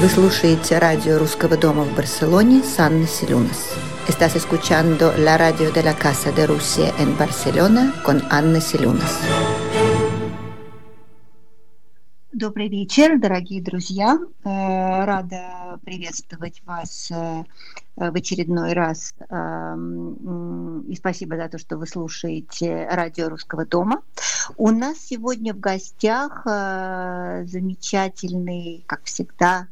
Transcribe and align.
Вы 0.00 0.08
слушаете 0.08 0.78
радио 0.78 1.18
Русского 1.18 1.58
дома 1.58 1.84
в 1.84 1.94
Барселоне 1.94 2.62
с 2.62 2.78
Анной 2.78 3.06
Селюнас. 3.06 3.74
Estás 4.08 4.34
escuchando 4.34 5.12
la 5.18 5.36
radio 5.36 5.70
de 5.72 5.82
la 5.82 5.94
Casa 5.94 6.32
de 6.32 6.46
Rusia 6.46 6.90
en 6.98 7.18
Barcelona 7.18 7.92
con 8.02 8.22
Анна 8.30 8.62
Селюнас. 8.62 9.20
Добрый 12.40 12.68
вечер, 12.68 13.18
дорогие 13.18 13.60
друзья. 13.60 14.18
Э, 14.44 15.04
рада 15.04 15.78
приветствовать 15.84 16.62
вас 16.64 17.10
э, 17.10 17.44
в 17.96 18.16
очередной 18.16 18.72
раз. 18.72 19.12
Эм, 19.28 20.80
и 20.88 20.96
спасибо 20.96 21.36
за 21.36 21.50
то, 21.50 21.58
что 21.58 21.76
вы 21.76 21.86
слушаете 21.86 22.88
радио 22.90 23.28
Русского 23.28 23.66
дома. 23.66 24.00
У 24.56 24.70
нас 24.70 25.00
сегодня 25.00 25.52
в 25.52 25.60
гостях 25.60 26.46
э, 26.46 27.44
замечательный, 27.44 28.84
как 28.86 29.04
всегда, 29.04 29.68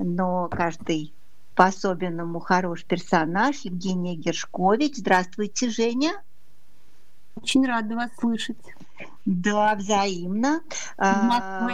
но 0.00 0.48
каждый 0.48 1.14
по-особенному 1.54 2.40
хороший 2.40 2.86
персонаж 2.86 3.58
Евгения 3.58 4.16
Гершкович. 4.16 4.96
Здравствуйте, 4.96 5.70
Женя. 5.70 6.20
Очень 7.36 7.64
рада 7.64 7.94
вас 7.94 8.10
слышать. 8.18 8.58
Да, 9.24 9.74
взаимно. 9.74 10.60
А, 10.96 11.68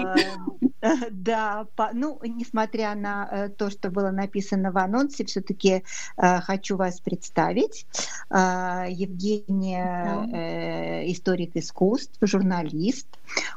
да, 1.10 1.66
по, 1.76 1.90
ну, 1.92 2.20
несмотря 2.22 2.94
на 2.94 3.28
э, 3.30 3.48
то, 3.48 3.70
что 3.70 3.90
было 3.90 4.10
написано 4.10 4.72
в 4.72 4.78
анонсе, 4.78 5.24
все-таки 5.24 5.84
э, 6.16 6.40
хочу 6.40 6.76
вас 6.76 7.00
представить. 7.00 7.86
Э, 8.30 8.86
Евгения, 8.90 10.28
э, 10.32 11.10
историк 11.12 11.56
искусств, 11.56 12.16
журналист, 12.20 13.06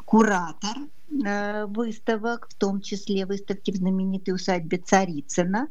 куратор 0.05 0.77
э, 1.25 1.65
выставок, 1.65 2.47
в 2.49 2.53
том 2.55 2.81
числе 2.81 3.25
выставки 3.25 3.71
в 3.71 3.75
знаменитой 3.75 4.33
усадьбе 4.33 4.77
Царицына. 4.77 5.67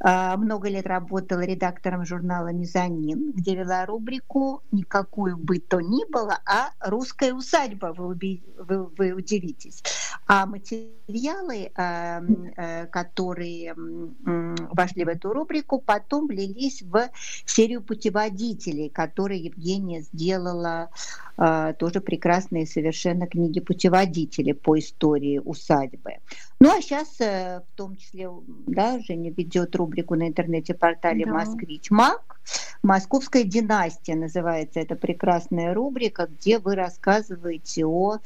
А, 0.00 0.36
много 0.36 0.68
лет 0.68 0.86
работала 0.86 1.40
редактором 1.40 2.04
журнала 2.04 2.48
«Мезонин», 2.48 3.32
где 3.32 3.54
вела 3.54 3.86
рубрику 3.86 4.62
«Никакую 4.72 5.36
бы 5.36 5.58
то 5.58 5.80
ни 5.80 6.10
было, 6.10 6.38
а 6.46 6.70
русская 6.80 7.32
усадьба», 7.32 7.94
вы, 7.96 8.06
уби... 8.06 8.42
вы, 8.58 8.86
вы 8.86 9.12
удивитесь. 9.12 9.82
А 10.26 10.46
материалы, 10.46 11.70
а, 11.76 12.22
э, 12.56 12.86
которые 12.86 13.74
вошли 13.76 15.04
в 15.04 15.08
эту 15.08 15.32
рубрику, 15.32 15.80
потом 15.80 16.26
влились 16.26 16.82
в 16.82 17.08
серию 17.46 17.82
путеводителей, 17.82 18.88
которые 18.88 19.44
Евгения 19.44 20.02
сделала 20.02 20.90
тоже 21.36 22.00
прекрасные 22.00 22.66
совершенно 22.66 23.26
книги 23.26 23.60
путеводители 23.60 24.52
по 24.52 24.78
истории 24.78 25.38
усадьбы. 25.38 26.18
Ну 26.60 26.70
а 26.70 26.80
сейчас 26.80 27.20
э, 27.20 27.60
в 27.60 27.76
том 27.76 27.96
числе, 27.96 28.30
да, 28.66 28.98
Женя 29.00 29.32
ведет 29.36 29.74
рубрику 29.76 30.14
на 30.14 30.28
интернете-портале 30.28 31.26
да. 31.26 31.32
«Москвич 31.32 31.90
Мак». 31.90 32.40
«Московская 32.82 33.44
династия» 33.44 34.14
называется 34.14 34.80
эта 34.80 34.94
прекрасная 34.94 35.74
рубрика, 35.74 36.26
где 36.26 36.58
вы 36.58 36.76
рассказываете 36.76 37.84
о 37.86 38.18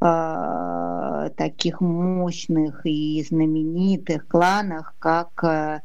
э, 0.00 1.30
таких 1.36 1.80
мощных 1.80 2.82
и 2.84 3.24
знаменитых 3.26 4.28
кланах, 4.28 4.94
как 4.98 5.42
э, 5.42 5.80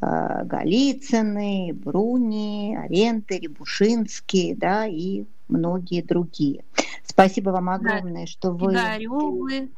Голицыны, 0.00 1.72
Бруни, 1.72 2.76
Аренты, 2.76 3.38
Рябушинские, 3.38 4.56
да, 4.56 4.86
и 4.86 5.24
многие 5.48 6.02
другие. 6.02 6.64
Спасибо 7.04 7.50
вам 7.50 7.70
огромное, 7.70 8.22
да, 8.22 8.26
что 8.26 8.50
вы... 8.52 8.72
Пигарёвы. 8.72 9.70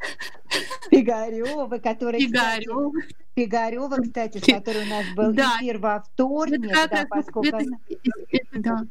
Пигарёвы, 0.91 1.79
которые... 1.81 2.27
Пигарёвы. 2.27 3.03
Пигарева, 3.35 3.97
кстати, 4.03 4.39
с 4.39 4.45
которой 4.45 4.85
у 4.85 4.89
нас 4.89 5.05
был 5.15 5.33
да. 5.33 5.57
эфир 5.59 5.79
во 5.79 6.01
вторник, 6.01 6.73
да, 6.73 7.05
поскольку... 7.09 7.47
Это, 7.47 7.65
это, 8.31 8.61
да 8.61 8.83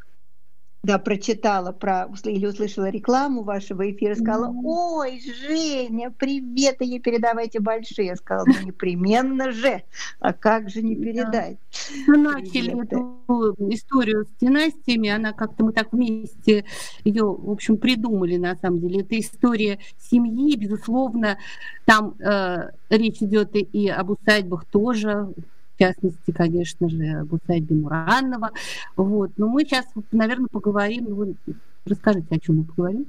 да, 0.86 1.00
прочитала 1.00 1.72
про 1.72 2.08
или 2.26 2.45
услышала 2.45 2.89
рекламу 2.89 3.42
вашего 3.42 3.89
эфира, 3.92 4.14
сказала, 4.14 4.54
ой, 4.64 5.20
Женя, 5.20 6.11
привет, 6.11 6.82
и 6.82 6.86
ей 6.86 6.99
передавайте 6.99 7.59
большие. 7.59 8.08
Я 8.08 8.15
сказала, 8.15 8.45
ну 8.45 8.67
непременно 8.67 9.52
же, 9.52 9.82
а 10.20 10.32
как 10.32 10.70
же 10.70 10.83
не 10.83 10.95
передать? 10.95 11.58
Мы 12.05 12.17
начали 12.17 12.83
эту 12.83 13.55
историю 13.71 14.26
с 14.26 14.39
династиями, 14.39 15.09
она 15.09 15.33
как-то 15.33 15.65
мы 15.65 15.73
так 15.73 15.92
вместе 15.92 16.65
ее, 17.04 17.23
в 17.26 17.49
общем, 17.49 17.77
придумали 17.77 18.38
на 18.38 18.55
самом 18.55 18.80
деле. 18.80 19.02
Это 19.02 19.20
история 19.20 19.80
семьи, 19.98 20.55
безусловно, 20.55 21.39
там 21.86 22.15
э, 22.20 22.70
речь 22.89 23.21
идет 23.21 23.55
и 23.55 23.89
об 23.89 24.11
усадьбах 24.11 24.65
тоже, 24.65 25.33
в 25.75 25.80
частности, 25.80 26.31
конечно 26.31 26.89
же, 26.89 27.05
об 27.19 27.33
усадьбе 27.33 27.75
Муранова. 27.75 28.52
Вот. 28.95 29.31
Но 29.37 29.47
мы 29.47 29.63
сейчас, 29.63 29.86
наверное, 30.11 30.47
поговорим, 30.47 31.05
вы 31.05 31.36
расскажите, 31.86 32.27
о 32.36 32.39
чем 32.39 32.58
мы 32.58 32.63
поговорим. 32.63 33.05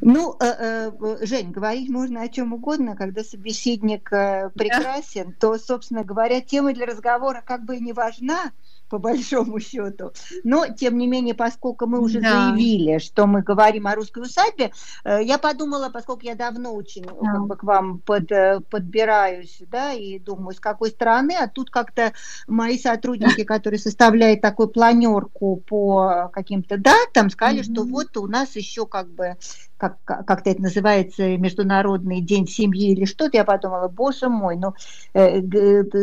Ну, 0.00 0.36
э, 0.40 0.90
э, 0.90 1.24
Жень, 1.24 1.52
говорить 1.52 1.88
можно 1.88 2.22
о 2.22 2.28
чем 2.28 2.52
угодно, 2.52 2.96
когда 2.96 3.22
собеседник 3.22 4.12
э, 4.12 4.50
прекрасен, 4.54 5.34
то, 5.38 5.56
собственно 5.56 6.02
говоря, 6.02 6.40
тема 6.40 6.72
для 6.72 6.84
разговора 6.84 7.42
как 7.46 7.64
бы 7.64 7.76
и 7.76 7.80
не 7.80 7.92
важна, 7.92 8.50
по 8.92 8.98
большому 8.98 9.58
счету. 9.58 10.12
Но, 10.44 10.66
тем 10.68 10.98
не 10.98 11.06
менее, 11.06 11.32
поскольку 11.34 11.86
мы 11.86 11.98
уже 11.98 12.20
да. 12.20 12.50
заявили, 12.50 12.98
что 12.98 13.26
мы 13.26 13.40
говорим 13.40 13.86
о 13.86 13.94
русской 13.94 14.22
усадьбе, 14.22 14.70
э, 15.04 15.20
я 15.22 15.38
подумала, 15.38 15.88
поскольку 15.88 16.26
я 16.26 16.34
давно 16.34 16.74
очень 16.74 17.04
да. 17.04 17.32
как 17.32 17.46
бы, 17.46 17.56
к 17.56 17.62
вам 17.62 18.00
под, 18.00 18.30
э, 18.30 18.60
подбираюсь, 18.68 19.62
да, 19.70 19.94
и 19.94 20.18
думаю, 20.18 20.54
с 20.54 20.60
какой 20.60 20.90
стороны, 20.90 21.32
а 21.40 21.48
тут 21.48 21.70
как-то 21.70 22.12
мои 22.46 22.78
сотрудники, 22.78 23.44
которые 23.44 23.80
составляют 23.80 24.42
такую 24.42 24.68
планерку 24.68 25.56
по 25.56 26.30
каким-то 26.30 26.76
датам, 26.76 27.30
сказали, 27.30 27.60
mm-hmm. 27.60 27.72
что 27.72 27.84
вот 27.84 28.14
у 28.18 28.26
нас 28.26 28.54
еще 28.56 28.84
как 28.84 29.08
бы 29.08 29.38
как, 29.82 29.98
как-то 30.04 30.50
это 30.50 30.62
называется, 30.62 31.36
Международный 31.36 32.20
день 32.20 32.46
семьи 32.46 32.92
или 32.92 33.04
что-то, 33.04 33.36
я 33.38 33.44
подумала, 33.44 33.88
боже 33.88 34.28
мой, 34.28 34.56
ну 34.56 34.74
э, 35.12 35.40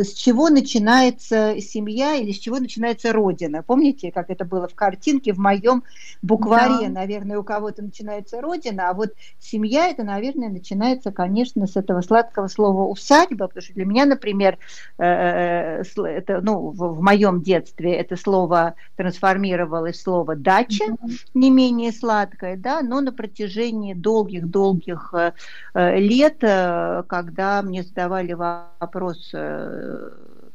с 0.04 0.12
чего 0.12 0.50
начинается 0.50 1.58
семья 1.62 2.16
или 2.16 2.30
с 2.30 2.38
чего 2.38 2.58
начинается 2.58 3.10
родина? 3.10 3.62
Помните, 3.62 4.12
как 4.12 4.28
это 4.28 4.44
было 4.44 4.68
в 4.68 4.74
картинке 4.74 5.32
в 5.32 5.38
моем 5.38 5.82
букваре, 6.20 6.88
да. 6.88 7.00
наверное, 7.00 7.38
у 7.38 7.42
кого-то 7.42 7.82
начинается 7.82 8.42
родина, 8.42 8.90
а 8.90 8.92
вот 8.92 9.14
семья 9.38 9.88
это, 9.88 10.02
наверное, 10.02 10.50
начинается, 10.50 11.10
конечно, 11.10 11.66
с 11.66 11.74
этого 11.74 12.02
сладкого 12.02 12.48
слова 12.48 12.86
усадьба, 12.86 13.48
потому 13.48 13.62
что 13.62 13.72
для 13.72 13.86
меня, 13.86 14.04
например, 14.04 14.58
э, 14.98 15.04
э, 15.04 15.82
э 15.82 16.02
это, 16.04 16.40
ну, 16.42 16.68
в, 16.68 16.96
в 16.96 17.00
моем 17.00 17.40
детстве 17.40 17.94
это 17.94 18.16
слово 18.16 18.74
трансформировалось 18.96 19.96
в 19.96 20.02
слово 20.02 20.36
дача, 20.36 20.84
mm-hmm. 20.84 21.18
не 21.32 21.48
менее 21.48 21.92
сладкое, 21.92 22.58
да, 22.58 22.82
но 22.82 23.00
на 23.00 23.10
протяжении 23.10 23.69
протяжении 23.70 23.94
долгих-долгих 23.94 25.14
э, 25.14 25.32
э, 25.74 25.98
лет, 25.98 26.38
э, 26.42 27.02
когда 27.08 27.62
мне 27.62 27.82
задавали 27.82 28.32
вопрос 28.32 29.32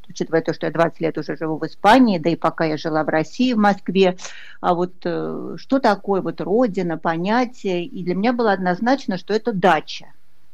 учитывая 0.08 0.40
то, 0.40 0.54
что 0.54 0.66
я 0.66 0.72
20 0.72 1.00
лет 1.00 1.18
уже 1.18 1.36
живу 1.36 1.58
в 1.58 1.66
Испании, 1.66 2.20
да 2.20 2.30
и 2.30 2.36
пока 2.36 2.64
я 2.64 2.76
жила 2.76 3.02
в 3.02 3.08
России, 3.08 3.54
в 3.54 3.58
Москве, 3.58 4.16
а 4.60 4.72
вот 4.72 4.94
что 5.00 5.78
такое 5.80 6.20
вот 6.20 6.40
родина, 6.40 6.96
понятие, 6.96 7.84
и 7.84 8.04
для 8.04 8.14
меня 8.14 8.32
было 8.32 8.52
однозначно, 8.52 9.18
что 9.18 9.34
это 9.34 9.52
дача 9.52 10.06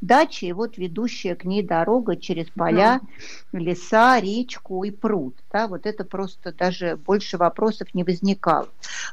дача 0.03 0.47
и 0.47 0.53
вот 0.53 0.77
ведущая 0.77 1.35
к 1.35 1.45
ней 1.45 1.63
дорога 1.63 2.17
через 2.17 2.51
поля, 2.51 3.01
да. 3.53 3.59
леса, 3.59 4.21
речку 4.21 4.85
и 4.85 4.91
пруд. 4.91 5.35
Да, 5.51 5.69
вот 5.69 5.87
это 5.87 6.05
просто 6.05 6.53
даже 6.53 6.97
больше 6.97 7.39
вопросов 7.39 7.95
не 7.95 8.05
возникало. 8.05 8.69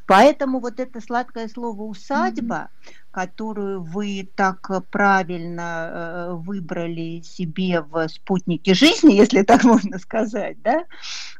Поэтому 0.05 0.59
вот 0.59 0.79
это 0.79 0.99
сладкое 0.99 1.47
слово 1.47 1.83
«усадьба», 1.83 2.55
mm-hmm. 2.55 2.99
Которую 3.11 3.81
вы 3.81 4.29
так 4.35 4.69
правильно 4.91 5.61
э, 5.61 6.33
выбрали 6.33 7.21
себе 7.21 7.81
в 7.81 8.07
спутнике 8.07 8.73
жизни, 8.73 9.13
если 9.15 9.43
так 9.43 9.63
можно 9.63 9.99
сказать, 9.99 10.61
да, 10.61 10.85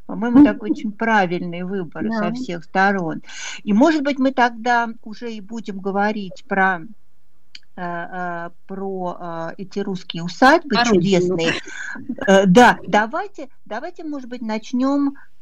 по-моему, 0.06 0.44
такой 0.44 0.70
очень 0.70 0.92
правильный 0.92 1.62
выбор 1.62 2.04
да. 2.08 2.18
со 2.18 2.32
всех 2.32 2.64
сторон. 2.64 3.22
И, 3.62 3.72
может 3.72 4.02
быть, 4.02 4.18
мы 4.18 4.32
тогда 4.32 4.88
уже 5.02 5.32
и 5.32 5.40
будем 5.40 5.78
говорить 5.78 6.44
про 6.48 6.80
Э, 7.76 8.06
э, 8.12 8.50
про 8.66 9.16
э, 9.18 9.54
эти 9.56 9.78
русские 9.78 10.22
усадьбы 10.22 10.76
чудесные. 10.84 11.54
Да, 12.46 12.78
давайте, 12.86 13.48
давайте, 13.64 14.04
может 14.04 14.28
быть, 14.28 14.42
начнем 14.42 15.14
Э, 15.14 15.39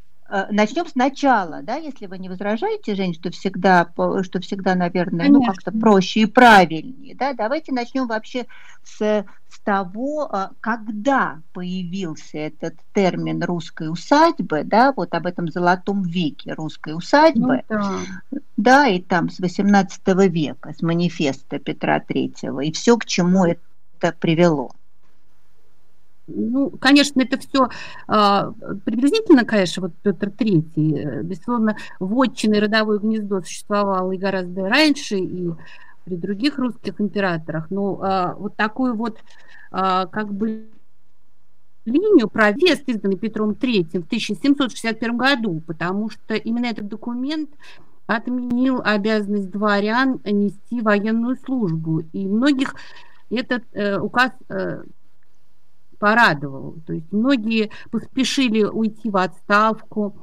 начнем 0.51 0.85
сначала, 0.87 1.61
да, 1.63 1.75
если 1.75 2.05
вы 2.05 2.19
не 2.19 2.29
возражаете, 2.29 2.95
Жень, 2.95 3.13
что 3.13 3.31
всегда, 3.31 3.91
что 4.21 4.39
всегда, 4.39 4.75
наверное, 4.75 5.27
Конечно. 5.27 5.39
ну 5.39 5.45
как-то 5.45 5.71
проще 5.71 6.21
и 6.21 6.25
правильнее, 6.25 7.15
да, 7.15 7.33
давайте 7.33 7.71
начнем 7.71 8.07
вообще 8.07 8.45
с, 8.83 8.97
с 8.99 9.59
того, 9.63 10.29
э, 10.31 10.47
когда 10.59 11.41
появился 11.53 12.37
этот 12.37 12.75
термин 12.93 13.43
русской 13.43 13.89
усадьбы, 13.89 14.63
да, 14.63 14.93
вот 14.95 15.13
об 15.13 15.25
этом 15.25 15.49
золотом 15.49 16.03
веке 16.03 16.53
русской 16.53 16.95
усадьбы, 16.95 17.63
ну, 17.69 17.77
да. 18.31 18.39
да, 18.57 18.87
и 18.87 19.01
там 19.01 19.29
с 19.29 19.39
18 19.39 20.01
века, 20.29 20.73
с 20.77 20.81
манифеста 20.81 21.59
Петра 21.59 21.99
Третьего, 21.99 22.59
и 22.61 22.71
все, 22.71 22.97
к 22.97 23.05
чему 23.05 23.45
это 23.45 24.15
привело. 24.19 24.71
Ну, 26.35 26.69
конечно, 26.71 27.21
это 27.21 27.37
все 27.39 27.69
а, 28.07 28.51
приблизительно, 28.85 29.45
конечно, 29.45 29.83
вот 29.83 29.93
Петр 30.01 30.31
Третий, 30.31 30.95
э, 30.97 31.23
безусловно, 31.23 31.75
вотчинное 31.99 32.61
родовое 32.61 32.99
гнездо 32.99 33.41
существовало 33.41 34.11
и 34.11 34.17
гораздо 34.17 34.67
раньше, 34.69 35.17
и 35.17 35.49
при 36.05 36.15
других 36.15 36.57
русских 36.57 36.99
императорах, 36.99 37.69
но 37.69 37.99
а, 38.01 38.35
вот 38.35 38.55
такую 38.55 38.95
вот 38.95 39.19
а, 39.71 40.07
как 40.07 40.33
бы 40.33 40.67
линию 41.85 42.29
провез, 42.29 42.81
изданный 42.85 43.17
Петром 43.17 43.51
III 43.51 44.01
в 44.01 44.05
1761 44.05 45.17
году, 45.17 45.61
потому 45.65 46.09
что 46.09 46.35
именно 46.35 46.67
этот 46.67 46.87
документ 46.87 47.49
отменил 48.07 48.81
обязанность 48.83 49.51
дворян 49.51 50.19
нести 50.25 50.81
военную 50.81 51.35
службу. 51.37 51.99
И 52.11 52.27
многих 52.27 52.73
этот 53.29 53.63
э, 53.73 53.99
указ 53.99 54.31
э, 54.49 54.83
порадовал. 55.99 56.75
То 56.87 56.93
есть 56.93 57.11
многие 57.11 57.69
поспешили 57.91 58.63
уйти 58.63 59.09
в 59.09 59.17
отставку, 59.17 60.15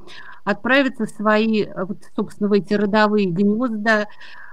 отправиться 0.44 1.06
в 1.06 1.10
свои, 1.10 1.66
вот, 1.66 1.98
собственно, 2.14 2.48
в 2.48 2.52
эти 2.52 2.74
родовые 2.74 3.26
гнезда, 3.26 4.06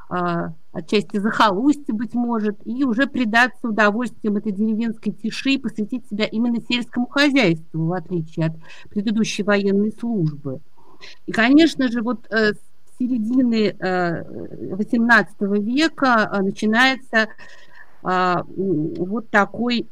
э, 0.09 0.49
отчасти 0.73 1.17
захолустье, 1.17 1.93
быть 1.93 2.13
может, 2.13 2.57
и 2.65 2.83
уже 2.83 3.07
предаться 3.07 3.67
удовольствием 3.67 4.37
этой 4.37 4.51
деревенской 4.51 5.13
тиши 5.13 5.51
и 5.51 5.57
посвятить 5.57 6.07
себя 6.09 6.25
именно 6.25 6.59
сельскому 6.67 7.07
хозяйству, 7.07 7.85
в 7.85 7.93
отличие 7.93 8.47
от 8.47 8.53
предыдущей 8.89 9.43
военной 9.43 9.91
службы. 9.91 10.59
И, 11.25 11.31
конечно 11.31 11.89
же, 11.89 12.01
вот 12.01 12.25
э, 12.31 12.53
с 12.53 12.97
середины 12.97 13.75
XVIII 13.79 15.27
э, 15.39 15.61
века 15.61 16.29
э, 16.31 16.41
начинается 16.41 17.29
вот 18.05 19.29
такой 19.29 19.87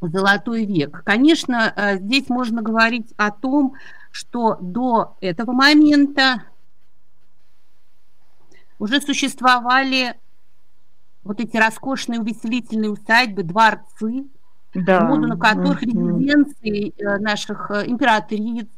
золотой 0.00 0.64
век. 0.64 1.02
Конечно, 1.04 1.72
здесь 2.00 2.28
можно 2.28 2.62
говорить 2.62 3.12
о 3.16 3.30
том, 3.30 3.74
что 4.10 4.56
до 4.60 5.16
этого 5.20 5.52
момента 5.52 6.42
уже 8.78 9.00
существовали 9.00 10.14
вот 11.26 11.40
эти 11.40 11.56
роскошные 11.56 12.20
увеселительные 12.20 12.90
усадьбы, 12.90 13.42
дворцы, 13.42 14.26
да. 14.74 15.04
моду 15.04 15.26
на 15.26 15.36
которых 15.36 15.82
mm-hmm. 15.82 15.86
резиденции 15.86 16.94
э, 16.96 17.18
наших 17.18 17.70
э, 17.70 17.86
императриц 17.86 18.68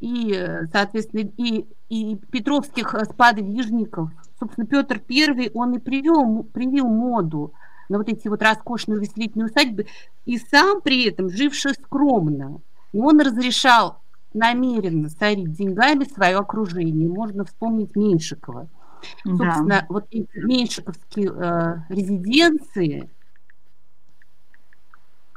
и, 0.00 0.32
э, 0.32 0.66
соответственно, 0.72 1.30
и, 1.36 1.66
и 1.88 2.16
петровских 2.30 2.94
сподвижников. 3.10 4.10
Собственно, 4.38 4.66
Петр 4.66 5.00
I, 5.08 5.50
он 5.54 5.74
и 5.74 5.78
привел, 5.78 6.44
привил 6.44 6.88
моду 6.88 7.52
на 7.88 7.98
вот 7.98 8.08
эти 8.08 8.28
вот 8.28 8.42
роскошные 8.42 8.98
увеселительные 8.98 9.46
усадьбы, 9.46 9.86
и 10.24 10.38
сам 10.38 10.80
при 10.80 11.08
этом, 11.08 11.30
живший 11.30 11.74
скромно, 11.74 12.60
он 12.92 13.20
разрешал 13.20 14.00
намеренно 14.32 15.08
сорить 15.08 15.52
деньгами 15.52 16.04
свое 16.04 16.38
окружение. 16.38 17.08
Можно 17.08 17.44
вспомнить 17.44 17.94
Меньшикова. 17.94 18.68
Собственно, 19.24 19.80
да. 19.80 19.86
вот 19.88 20.06
эти 20.10 20.28
меньшиковские 20.34 21.30
э, 21.30 21.76
резиденции, 21.90 23.10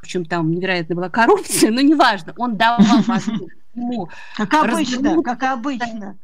причем 0.00 0.24
там 0.24 0.50
невероятно 0.50 0.94
была 0.94 1.10
коррупция, 1.10 1.70
но 1.70 1.80
неважно, 1.80 2.32
он 2.38 2.56
давал 2.56 2.78
возможность 2.80 3.52
ему 3.74 4.08
Как 4.36 4.54
обычно, 4.54 5.22
как 5.22 5.42
обычно. 5.42 6.16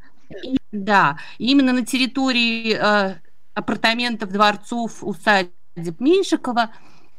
да, 0.72 1.18
именно 1.38 1.72
на 1.74 1.84
территории 1.84 2.74
э, 2.74 3.16
апартаментов, 3.52 4.30
дворцов, 4.30 5.04
усадеб 5.04 5.52
Меньшикова 5.76 6.70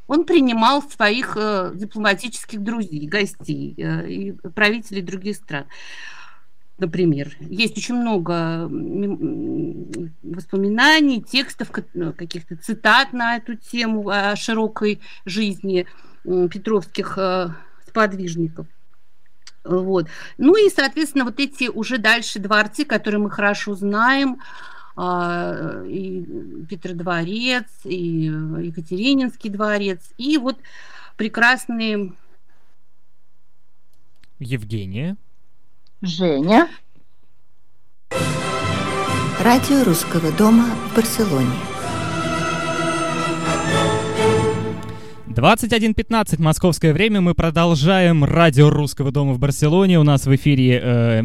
он 0.08 0.26
принимал 0.26 0.84
своих 0.84 1.36
э, 1.36 1.72
дипломатических 1.74 2.62
друзей, 2.62 3.08
гостей 3.08 3.74
э, 3.78 4.08
и 4.08 4.32
правителей 4.32 5.02
других 5.02 5.38
стран 5.38 5.66
например. 6.78 7.36
Есть 7.40 7.78
очень 7.78 7.96
много 7.96 8.70
воспоминаний, 10.24 11.22
текстов, 11.22 11.70
ну, 11.94 12.12
каких-то 12.14 12.58
цитат 12.58 13.14
на 13.14 13.38
эту 13.38 13.56
тему 13.56 14.10
о 14.10 14.36
широкой 14.36 15.00
жизни 15.24 15.88
петровских 16.24 17.18
э, 17.18 17.50
сподвижников. 17.88 18.68
Вот. 19.64 20.08
Ну 20.38 20.56
и, 20.56 20.70
соответственно, 20.70 21.24
вот 21.24 21.40
эти 21.40 21.70
уже 21.70 21.98
дальше 21.98 22.40
дворцы, 22.40 22.84
которые 22.84 23.22
мы 23.22 23.32
хорошо 23.32 23.74
знаем, 23.74 24.40
а, 24.42 24.75
и 24.98 26.26
Петродворец, 26.70 27.66
и 27.84 28.26
Екатерининский 28.26 29.50
дворец, 29.50 30.00
и 30.18 30.38
вот 30.38 30.58
прекрасные... 31.18 32.14
Евгения. 34.40 35.18
Женя. 36.02 36.70
Радио 39.42 39.84
Русского 39.84 40.32
дома 40.32 40.66
в 40.66 40.96
Барселоне. 40.96 41.75
21.15 45.36 46.42
московское 46.42 46.94
время. 46.94 47.20
Мы 47.20 47.36
продолжаем 47.36 48.24
радио 48.24 48.70
Русского 48.70 49.12
дома 49.12 49.34
в 49.34 49.40
Барселоне. 49.40 50.00
У 50.00 50.04
нас 50.04 50.26
в 50.26 50.34
эфире 50.34 50.80
э, 50.82 51.22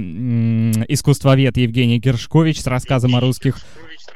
искусствовед 0.89 1.57
Евгений 1.57 2.01
Гершкович 2.01 2.61
с 2.61 2.67
рассказом 2.67 3.15
о 3.15 3.21
русских 3.21 3.61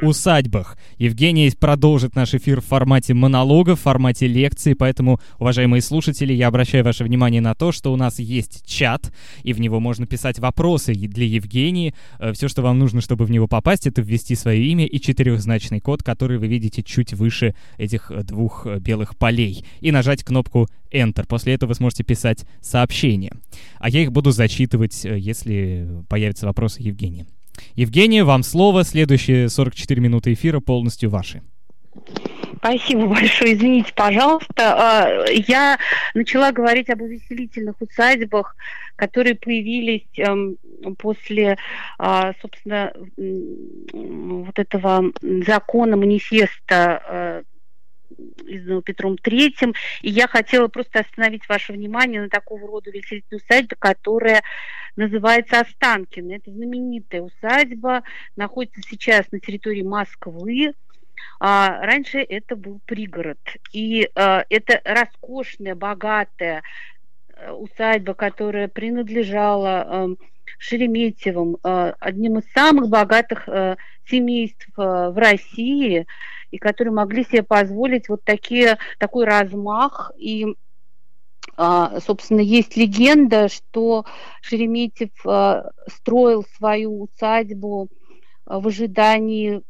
усадьбах. 0.00 0.76
Евгений 0.98 1.50
продолжит 1.58 2.14
наш 2.14 2.34
эфир 2.34 2.60
в 2.60 2.66
формате 2.66 3.14
монолога, 3.14 3.76
в 3.76 3.80
формате 3.80 4.26
лекции, 4.26 4.74
поэтому, 4.74 5.20
уважаемые 5.38 5.82
слушатели, 5.82 6.32
я 6.32 6.48
обращаю 6.48 6.84
ваше 6.84 7.04
внимание 7.04 7.40
на 7.40 7.54
то, 7.54 7.72
что 7.72 7.92
у 7.92 7.96
нас 7.96 8.18
есть 8.18 8.66
чат, 8.66 9.12
и 9.42 9.52
в 9.52 9.60
него 9.60 9.80
можно 9.80 10.06
писать 10.06 10.38
вопросы 10.38 10.94
для 10.94 11.26
Евгении. 11.26 11.94
Э, 12.18 12.32
Все, 12.32 12.48
что 12.48 12.62
вам 12.62 12.78
нужно, 12.78 13.00
чтобы 13.00 13.24
в 13.24 13.30
него 13.30 13.46
попасть, 13.46 13.86
это 13.86 14.02
ввести 14.02 14.34
свое 14.34 14.64
имя 14.64 14.86
и 14.86 15.00
четырехзначный 15.00 15.80
код, 15.80 16.02
который 16.02 16.38
вы 16.38 16.46
видите 16.46 16.82
чуть 16.82 17.12
выше 17.12 17.54
этих 17.78 18.10
э, 18.10 18.22
двух 18.22 18.66
э, 18.66 18.78
белых 18.78 19.16
полей, 19.16 19.64
и 19.80 19.90
нажать 19.92 20.24
кнопку 20.24 20.68
Enter. 20.92 21.26
После 21.26 21.54
этого 21.54 21.70
вы 21.70 21.74
сможете 21.74 22.04
писать 22.04 22.44
сообщения. 22.60 23.32
А 23.78 23.88
я 23.88 24.02
их 24.02 24.12
буду 24.12 24.30
зачитывать, 24.30 25.04
если 25.04 25.88
появятся 26.08 26.46
вопросы 26.46 26.82
Евгения. 26.82 27.26
Евгения, 27.74 28.24
вам 28.24 28.42
слово. 28.42 28.84
Следующие 28.84 29.48
44 29.48 30.00
минуты 30.00 30.32
эфира 30.32 30.60
полностью 30.60 31.10
ваши. 31.10 31.42
Спасибо 32.58 33.06
большое. 33.06 33.54
Извините, 33.54 33.92
пожалуйста. 33.94 34.48
А, 34.58 35.24
я 35.28 35.78
начала 36.14 36.50
говорить 36.50 36.88
об 36.88 37.02
увеселительных 37.02 37.76
усадьбах, 37.80 38.56
которые 38.96 39.34
появились 39.34 40.06
эм, 40.16 40.56
после, 40.98 41.58
а, 41.98 42.32
собственно, 42.40 42.92
вот 43.16 44.58
этого 44.58 45.12
закона, 45.46 45.96
манифеста 45.96 47.02
э, 47.06 47.42
изданного 48.46 48.82
Петром 48.82 49.18
Третьим. 49.18 49.74
И 50.02 50.10
я 50.10 50.26
хотела 50.26 50.68
просто 50.68 51.00
остановить 51.00 51.48
ваше 51.48 51.72
внимание 51.72 52.20
на 52.22 52.28
такого 52.28 52.66
рода 52.66 52.90
увеселительной 52.90 53.38
усадьбе, 53.38 53.76
которая 53.78 54.42
называется 54.96 55.60
Останкино. 55.60 56.34
Это 56.34 56.50
знаменитая 56.50 57.22
усадьба, 57.22 58.02
находится 58.36 58.80
сейчас 58.82 59.30
на 59.32 59.40
территории 59.40 59.82
Москвы. 59.82 60.74
А, 61.40 61.80
раньше 61.84 62.18
это 62.18 62.56
был 62.56 62.80
пригород. 62.86 63.38
И 63.72 64.08
а, 64.14 64.44
это 64.48 64.80
роскошная, 64.84 65.74
богатая 65.74 66.62
э, 67.36 67.50
усадьба, 67.50 68.14
которая 68.14 68.68
принадлежала 68.68 70.08
э, 70.08 70.14
Шереметьевым, 70.58 71.58
э, 71.62 71.92
одним 71.98 72.38
из 72.38 72.50
самых 72.52 72.88
богатых 72.88 73.48
э, 73.48 73.76
семейств 74.08 74.68
э, 74.76 74.82
в 75.10 75.16
России, 75.16 76.06
и 76.50 76.58
которые 76.58 76.94
могли 76.94 77.24
себе 77.24 77.42
позволить 77.42 78.08
вот 78.08 78.22
такие, 78.24 78.78
такой 78.98 79.24
размах 79.24 80.12
и 80.16 80.54
а, 81.56 82.00
Собственно, 82.00 82.40
есть 82.40 82.76
легенда, 82.76 83.48
что 83.48 84.04
Шереметьев 84.42 85.10
а, 85.24 85.70
строил 85.86 86.44
свою 86.56 87.02
усадьбу 87.02 87.88
а, 88.44 88.60
в 88.60 88.66
ожидании 88.66 89.62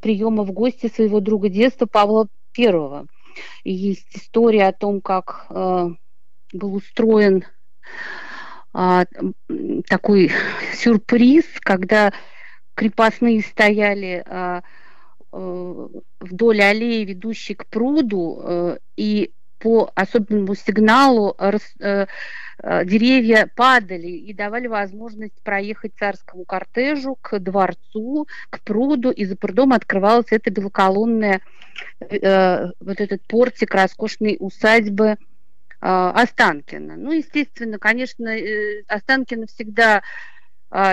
приема 0.00 0.44
в 0.44 0.52
гости 0.52 0.90
своего 0.92 1.20
друга 1.20 1.48
детства 1.48 1.86
Павла. 1.86 2.26
И 2.56 3.72
есть 3.72 4.16
история 4.16 4.66
о 4.66 4.72
том, 4.72 5.00
как 5.00 5.46
был 5.50 6.74
устроен 6.74 7.44
такой 8.72 10.32
сюрприз, 10.74 11.44
когда 11.60 12.12
крепостные 12.78 13.42
стояли 13.42 14.24
вдоль 15.30 16.62
аллеи, 16.62 17.04
ведущей 17.04 17.54
к 17.54 17.66
пруду, 17.66 18.78
и 18.96 19.30
по 19.58 19.90
особенному 19.94 20.54
сигналу 20.54 21.34
э, 21.38 21.58
э, 21.80 22.84
деревья 22.84 23.50
падали 23.54 24.08
и 24.08 24.32
давали 24.32 24.66
возможность 24.66 25.40
проехать 25.42 25.92
царскому 25.98 26.44
кортежу 26.44 27.16
к 27.20 27.38
дворцу, 27.38 28.26
к 28.50 28.60
пруду, 28.60 29.10
и 29.10 29.24
за 29.24 29.36
прудом 29.36 29.72
открывалась 29.72 30.26
эта 30.30 30.50
белоколонная, 30.50 31.40
э, 32.00 32.66
вот 32.80 33.00
этот 33.00 33.22
портик 33.22 33.74
роскошной 33.74 34.36
усадьбы 34.38 35.16
Останкина. 35.80 36.96
Ну, 36.96 37.12
естественно, 37.12 37.78
конечно, 37.78 38.34
Останкина 38.88 39.46
всегда 39.46 39.98
а, 39.98 40.02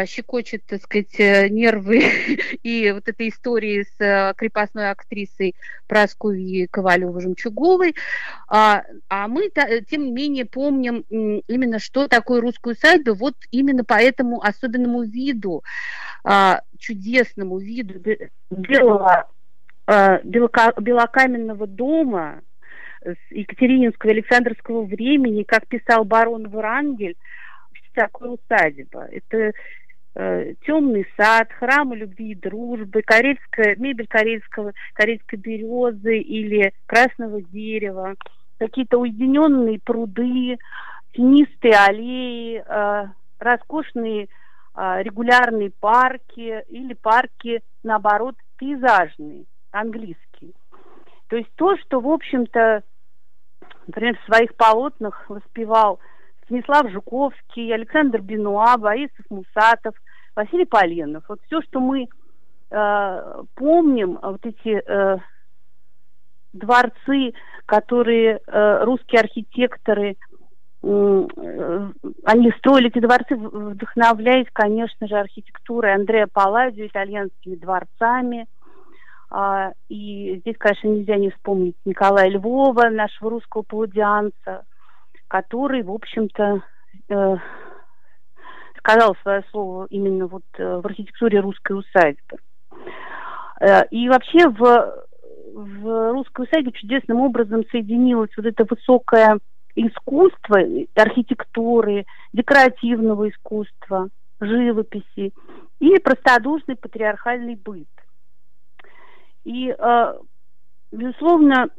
щекочет, 0.05 0.63
так 0.65 0.82
сказать, 0.82 1.20
э, 1.20 1.50
нервы 1.50 2.01
и 2.63 2.91
вот 2.91 3.08
этой 3.10 3.29
истории 3.29 3.84
с 3.84 4.01
э, 4.01 4.34
крепостной 4.38 4.89
актрисой 4.89 5.55
Прасковьей 5.88 6.67
Ковалевой-Жемчуговой. 6.67 7.96
А, 8.48 8.84
а 9.10 9.27
мы, 9.27 9.51
тем 9.89 10.05
не 10.05 10.12
менее, 10.12 10.46
помним 10.46 11.03
именно, 11.10 11.79
что 11.79 12.08
такое 12.08 12.41
русскую 12.41 12.75
усадьбу, 12.75 13.15
вот 13.15 13.36
именно 13.51 13.84
по 13.84 13.96
этому 13.96 14.41
особенному 14.41 15.03
виду, 15.03 15.63
а, 16.24 16.62
чудесному 16.79 17.58
виду 17.60 18.01
белого, 18.50 19.27
белокаменного 19.88 21.67
дома, 21.67 22.41
с 23.05 23.17
Екатерининского 23.32 24.12
Александровского 24.13 24.84
времени, 24.84 25.44
как 25.44 25.67
писал 25.67 26.05
барон 26.05 26.48
Врангель, 26.50 27.15
такое 27.96 28.38
усадьба. 28.38 29.08
Это 29.12 29.54
э, 30.16 30.54
темный 30.66 31.08
сад, 31.18 31.52
храмы 31.52 31.98
любви 31.98 32.32
и 32.32 32.36
дружбы, 32.36 33.02
карельская, 33.02 33.75
мебель 33.78 34.08
карельского, 34.08 34.74
карельской 34.94 35.40
березы 35.40 36.20
или 36.20 36.74
красного 36.86 37.42
дерева, 37.42 38.16
какие-то 38.58 38.98
уединенные 38.98 39.80
пруды, 39.80 40.58
тенистые 41.14 41.75
аллеи, 41.75 42.64
э, 42.66 43.08
роскошные 43.40 44.28
э, 44.75 45.04
регулярные 45.04 45.72
парки 45.72 46.64
или 46.70 46.94
парки, 46.94 47.62
наоборот, 47.84 48.36
пейзажные, 48.58 49.46
английские. 49.72 50.52
То 51.28 51.38
есть 51.38 51.50
то, 51.56 51.75
что, 51.78 52.00
в 52.00 52.08
общем-то, 52.08 52.84
например, 53.88 54.18
в 54.18 54.25
своих 54.25 54.56
полотнах 54.56 55.30
воспевал 55.30 56.00
Станислав 56.46 56.90
Жуковский, 56.92 57.74
Александр 57.74 58.22
Бенуа, 58.22 58.78
Борисов 58.78 59.25
Мусатов, 59.30 59.96
Василий 60.36 60.66
Поленов. 60.66 61.24
Вот 61.28 61.40
все, 61.46 61.62
что 61.62 61.80
мы 61.80 62.08
э, 62.70 63.44
помним, 63.56 64.20
вот 64.22 64.46
эти 64.46 64.82
э, 64.86 65.18
дворцы, 66.54 67.34
которые 67.66 68.40
э, 68.46 68.84
русские 68.84 69.22
архитекторы, 69.22 70.18
э, 70.84 71.28
они 72.25 72.52
строили 72.60 72.90
эти 72.90 73.00
дворцы, 73.00 73.36
вдохновляясь, 73.36 74.48
конечно 74.54 75.08
же, 75.08 75.16
архитектурой 75.16 75.96
Андреа 75.96 76.28
Палладио, 76.32 76.86
итальянскими 76.86 77.56
дворцами. 77.56 78.46
А, 79.32 79.72
и 79.90 80.38
здесь, 80.42 80.56
конечно, 80.60 80.90
нельзя 80.90 81.16
не 81.16 81.32
вспомнить 81.32 81.75
Николая 81.86 82.30
Львова, 82.30 82.90
нашего 82.90 83.32
русского 83.32 83.64
паладианца– 83.64 84.64
который, 85.27 85.84
в 85.84 85.91
общем-то, 85.91 86.62
э, 87.10 87.36
сказал 88.77 89.15
свое 89.22 89.44
слово 89.51 89.88
именно 89.89 90.27
вот 90.27 90.44
э, 90.58 90.82
в 90.82 90.86
архитектуре 90.86 91.39
русской 91.39 91.77
усадьбы. 91.77 92.38
Э, 93.60 93.86
и 93.89 94.08
вообще 94.10 94.48
в, 94.48 95.05
в 95.53 96.12
русской 96.12 96.46
усадьбе 96.46 96.72
чудесным 96.72 97.22
образом 97.22 97.63
соединилось 97.72 98.32
вот 98.38 98.46
это 98.46 98.65
высокое 98.70 99.39
искусство 99.75 100.60
архитектуры, 100.96 102.05
декоративного 102.34 103.29
искусства, 103.29 104.10
живописи 104.39 105.34
и 105.79 106.00
простодушный 106.00 106.75
патриархальный 106.75 107.55
быт. 107.55 107.88
И, 109.44 109.75
э, 109.77 110.13
безусловно, 110.91 111.70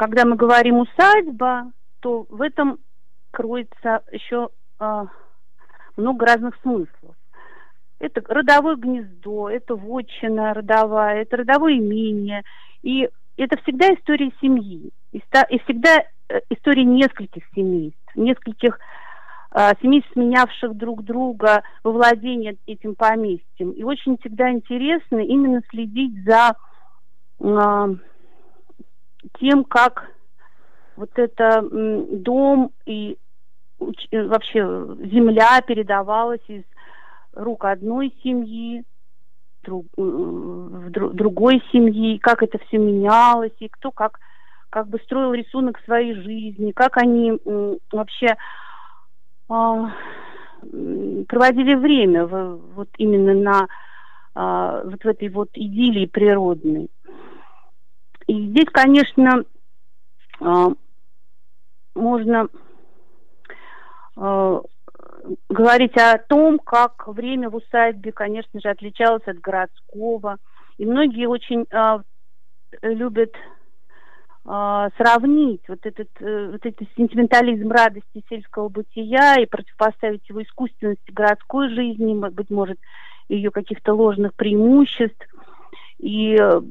когда 0.00 0.24
мы 0.24 0.36
говорим 0.36 0.78
усадьба, 0.78 1.72
то 2.00 2.24
в 2.30 2.40
этом 2.40 2.78
кроется 3.32 4.02
еще 4.10 4.48
э, 4.80 5.04
много 5.98 6.24
разных 6.24 6.56
смыслов. 6.62 7.14
Это 7.98 8.22
родовое 8.26 8.76
гнездо, 8.76 9.50
это 9.50 9.76
вотчина 9.76 10.54
родовая, 10.54 11.20
это 11.20 11.36
родовое 11.36 11.74
имение. 11.74 12.44
И 12.82 13.10
это 13.36 13.58
всегда 13.60 13.92
история 13.92 14.32
семьи. 14.40 14.90
И, 15.12 15.20
всегда 15.64 15.98
э, 16.30 16.40
история 16.48 16.84
нескольких 16.84 17.42
семейств, 17.54 18.00
нескольких 18.14 18.78
э, 19.54 19.72
семейств, 19.82 20.10
сменявших 20.14 20.78
друг 20.78 21.04
друга 21.04 21.62
во 21.84 21.92
владении 21.92 22.56
этим 22.66 22.94
поместьем. 22.94 23.72
И 23.72 23.82
очень 23.82 24.16
всегда 24.16 24.50
интересно 24.50 25.18
именно 25.18 25.60
следить 25.68 26.24
за 26.24 26.54
э, 27.40 27.96
тем, 29.38 29.64
как 29.64 30.10
вот 30.96 31.10
это 31.16 31.62
дом 31.62 32.72
и 32.86 33.16
э, 34.10 34.22
вообще 34.26 34.60
земля 35.04 35.60
передавалась 35.62 36.42
из 36.48 36.62
рук 37.32 37.64
одной 37.64 38.14
семьи 38.22 38.84
друг, 39.62 39.86
э, 39.96 40.00
в 40.02 40.90
другой 40.90 41.62
семьи, 41.72 42.18
как 42.18 42.42
это 42.42 42.58
все 42.66 42.78
менялось, 42.78 43.52
и 43.60 43.68
кто 43.68 43.90
как, 43.90 44.18
как 44.68 44.88
бы 44.88 44.98
строил 44.98 45.32
рисунок 45.32 45.80
своей 45.84 46.14
жизни, 46.14 46.72
как 46.72 46.96
они 46.96 47.38
вообще 47.92 48.36
а, 49.48 49.92
проводили 51.28 51.74
время 51.74 52.26
вот 52.26 52.88
именно 52.98 53.34
на 53.34 53.68
а, 54.34 54.82
вот 54.84 55.02
в 55.02 55.08
этой 55.08 55.28
вот 55.28 55.48
идиллии 55.54 56.06
природной. 56.06 56.88
И 58.30 58.50
здесь, 58.50 58.68
конечно, 58.72 59.42
а, 60.40 60.68
можно 61.96 62.46
а, 64.16 64.60
говорить 65.48 65.96
о 65.96 66.16
том, 66.18 66.60
как 66.60 67.08
время 67.08 67.50
в 67.50 67.56
усадьбе, 67.56 68.12
конечно 68.12 68.60
же, 68.60 68.68
отличалось 68.68 69.26
от 69.26 69.40
городского. 69.40 70.36
И 70.78 70.86
многие 70.86 71.26
очень 71.26 71.66
а, 71.72 72.02
любят 72.82 73.34
сравнить 74.42 75.60
вот 75.68 75.80
этот, 75.84 76.08
э, 76.18 76.50
вот 76.52 76.64
этот 76.64 76.88
сентиментализм 76.96 77.70
радости 77.70 78.24
сельского 78.28 78.70
бытия 78.70 79.34
и 79.38 79.44
противопоставить 79.44 80.26
его 80.30 80.42
искусственности 80.42 81.10
городской 81.12 81.68
жизни, 81.68 82.14
быть 82.14 82.48
может, 82.48 82.78
ее 83.28 83.50
каких-то 83.50 83.92
ложных 83.92 84.32
преимуществ. 84.34 85.26
И 85.98 86.36
э, 86.40 86.62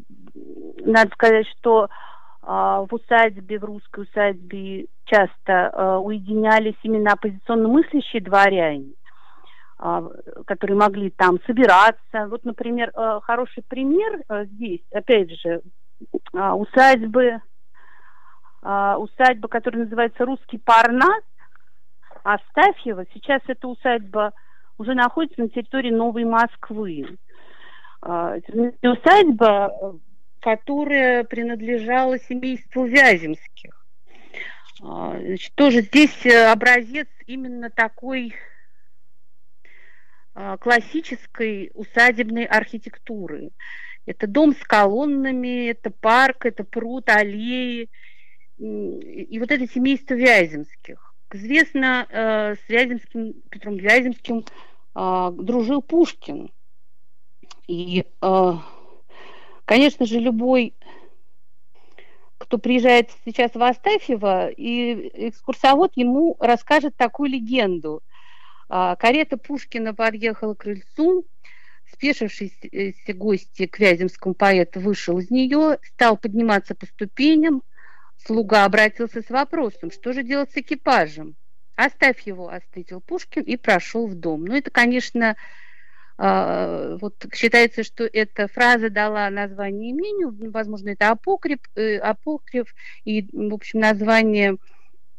надо 0.86 1.12
сказать, 1.14 1.48
что 1.58 1.90
а, 2.42 2.82
в 2.82 2.94
усадьбе, 2.94 3.60
в 3.60 3.64
русской 3.64 4.04
усадьбе 4.04 4.88
часто 5.06 5.70
а, 5.70 6.00
уединялись 6.00 6.78
именно 6.84 7.14
оппозиционно 7.14 7.68
мыслящие 7.68 8.24
дворяне, 8.24 8.94
а, 9.78 10.04
которые 10.48 10.76
могли 10.78 11.12
там 11.12 11.40
собираться. 11.46 12.28
Вот, 12.28 12.44
например, 12.46 12.92
хороший 13.22 13.64
пример 13.68 14.24
здесь, 14.48 14.82
опять 14.92 15.32
же, 15.40 15.62
усадьбы, 16.34 17.40
усадьба, 18.64 19.48
которая 19.48 19.84
называется 19.84 20.26
«Русский 20.26 20.58
Парнас», 20.58 21.24
Астафьева. 22.24 23.06
Сейчас 23.14 23.42
эта 23.48 23.68
усадьба 23.68 24.34
уже 24.78 24.94
находится 24.94 25.42
на 25.42 25.50
территории 25.50 25.92
Новой 25.92 26.26
Москвы. 26.26 27.18
Усадьба 28.02 29.72
которая 30.40 31.24
принадлежала 31.24 32.20
семейству 32.20 32.86
Вяземских. 32.86 33.86
А, 34.82 35.20
значит, 35.20 35.54
тоже 35.56 35.82
здесь 35.82 36.26
э, 36.26 36.52
образец 36.52 37.08
именно 37.26 37.70
такой 37.70 38.34
а, 40.34 40.58
классической 40.58 41.72
усадебной 41.74 42.46
архитектуры. 42.46 43.50
Это 44.06 44.26
дом 44.26 44.56
с 44.56 44.64
колоннами, 44.64 45.70
это 45.70 45.92
парк, 45.92 46.46
это 46.46 46.64
пруд, 46.64 47.10
аллеи. 47.10 47.90
И 48.58 49.40
вот 49.40 49.52
это 49.52 49.68
семейство 49.68 50.14
Вяземских. 50.14 51.14
Известно, 51.32 52.08
э, 52.10 52.56
с 52.56 52.70
Вяземским, 52.70 53.34
Петром 53.50 53.78
Вяземским 53.78 54.46
а, 54.96 55.32
дружил 55.32 55.82
Пушкин. 55.82 56.52
И 57.68 58.06
Конечно 59.70 60.08
же, 60.08 60.18
любой, 60.18 60.74
кто 62.40 62.58
приезжает 62.58 63.12
сейчас 63.24 63.54
в 63.54 63.62
Астафьево, 63.62 64.50
и 64.50 65.28
экскурсовод 65.28 65.92
ему 65.94 66.36
расскажет 66.40 66.98
такую 66.98 67.30
легенду. 67.30 68.02
А, 68.68 68.96
карета 68.96 69.38
Пушкина 69.38 69.94
подъехала 69.94 70.56
к 70.56 70.62
крыльцу, 70.62 71.28
спешившийся 71.94 73.14
гости 73.14 73.68
к 73.68 73.78
Вяземскому 73.78 74.34
поэту 74.34 74.80
вышел 74.80 75.20
из 75.20 75.30
нее, 75.30 75.78
стал 75.84 76.18
подниматься 76.18 76.74
по 76.74 76.88
ступеням. 76.88 77.62
Слуга 78.26 78.66
обратился 78.66 79.22
с 79.22 79.30
вопросом, 79.30 79.92
что 79.92 80.14
же 80.14 80.24
делать 80.24 80.52
с 80.52 80.58
экипажем? 80.58 81.36
«Оставь 81.76 82.26
его»,— 82.26 82.50
ответил 82.50 83.02
Пушкин 83.02 83.44
и 83.44 83.56
прошел 83.56 84.08
в 84.08 84.16
дом. 84.16 84.46
Ну, 84.46 84.56
это, 84.56 84.72
конечно, 84.72 85.36
вот 86.20 87.14
считается, 87.34 87.84
что 87.84 88.04
эта 88.04 88.50
фраза 88.50 88.90
дала 88.90 89.30
название 89.30 89.92
имению, 89.92 90.36
возможно, 90.52 90.90
это 90.90 91.12
апокриф, 91.12 91.60
э, 91.76 91.98
апокриф 91.98 92.76
и, 93.06 93.30
в 93.32 93.54
общем, 93.54 93.80
название 93.80 94.58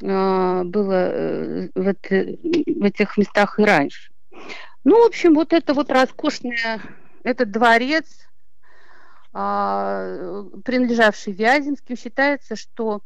а, 0.03 0.63
было 0.63 1.11
э, 1.11 1.69
в, 1.73 1.87
это, 1.87 2.07
в 2.07 2.83
этих 2.83 3.17
местах 3.17 3.57
и 3.57 3.63
раньше. 3.63 4.11
Ну, 4.83 5.03
в 5.03 5.07
общем, 5.07 5.33
вот 5.33 5.53
это 5.53 5.73
вот 5.73 5.91
роскошная, 5.91 6.79
этот 7.23 7.49
дворец, 7.49 8.05
а, 9.33 10.43
принадлежавший 10.63 11.33
Вяземским, 11.33 11.97
считается, 11.97 12.55
что 12.55 13.01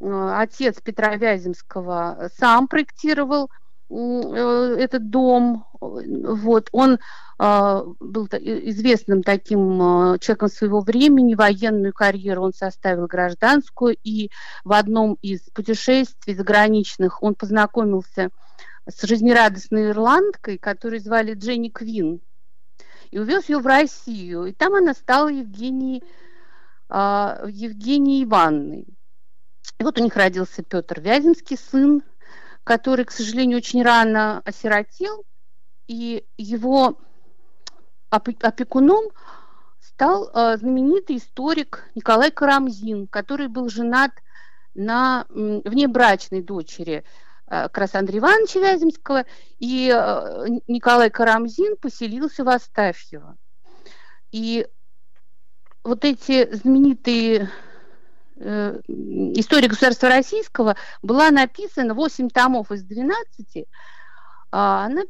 отец 0.00 0.82
Петра 0.82 1.16
Вяземского 1.16 2.30
сам 2.36 2.68
проектировал 2.68 3.50
Э, 3.90 4.76
этот 4.78 5.08
дом, 5.08 5.64
вот, 5.80 6.68
он 6.72 6.98
э, 7.38 7.82
был 8.00 8.26
известным 8.26 9.22
таким 9.22 10.14
э, 10.14 10.18
человеком 10.18 10.48
своего 10.48 10.80
времени, 10.80 11.34
военную 11.34 11.92
карьеру 11.92 12.42
он 12.42 12.52
составил 12.52 13.06
гражданскую, 13.06 13.96
и 14.02 14.30
в 14.64 14.72
одном 14.72 15.18
из 15.22 15.40
путешествий 15.52 16.34
заграничных 16.34 17.22
он 17.22 17.34
познакомился 17.34 18.30
с 18.86 19.06
жизнерадостной 19.06 19.90
ирландкой, 19.90 20.58
которую 20.58 21.00
звали 21.00 21.34
Дженни 21.34 21.68
Квин, 21.68 22.20
и 23.10 23.18
увез 23.18 23.48
ее 23.48 23.58
в 23.58 23.66
Россию, 23.66 24.46
и 24.46 24.52
там 24.52 24.74
она 24.74 24.94
стала 24.94 25.28
Евгенией, 25.28 26.02
Евгенией 26.90 28.24
Ивановной. 28.24 28.86
И 29.78 29.84
вот 29.84 29.98
у 29.98 30.02
них 30.02 30.16
родился 30.16 30.62
Петр 30.62 31.00
Вяземский, 31.00 31.58
сын 31.58 32.02
который, 32.68 33.06
к 33.06 33.10
сожалению, 33.10 33.56
очень 33.56 33.82
рано 33.82 34.42
осиротел, 34.44 35.24
и 35.88 36.24
его 36.36 36.98
опекуном 38.10 39.04
стал 39.80 40.30
э, 40.32 40.56
знаменитый 40.58 41.16
историк 41.16 41.84
Николай 41.94 42.30
Карамзин, 42.30 43.08
который 43.08 43.48
был 43.48 43.68
женат 43.68 44.12
на 44.74 45.26
внебрачной 45.28 46.42
дочери 46.42 47.04
э, 47.46 47.62
как 47.64 47.78
раз 47.78 47.94
Ивановича 47.94 48.60
Вяземского, 48.60 49.24
и 49.58 49.92
э, 49.92 50.46
Николай 50.68 51.10
Карамзин 51.10 51.76
поселился 51.76 52.44
в 52.44 52.48
Астафьево. 52.48 53.36
И 54.30 54.66
вот 55.82 56.04
эти 56.04 56.54
знаменитые 56.54 57.50
Э, 58.40 58.78
история 59.34 59.66
государства 59.66 60.08
российского 60.08 60.76
была 61.02 61.30
написана 61.30 61.94
8 61.94 62.28
томов 62.30 62.70
из 62.70 62.84
12, 62.84 63.56
а 63.56 63.64
она 64.50 65.02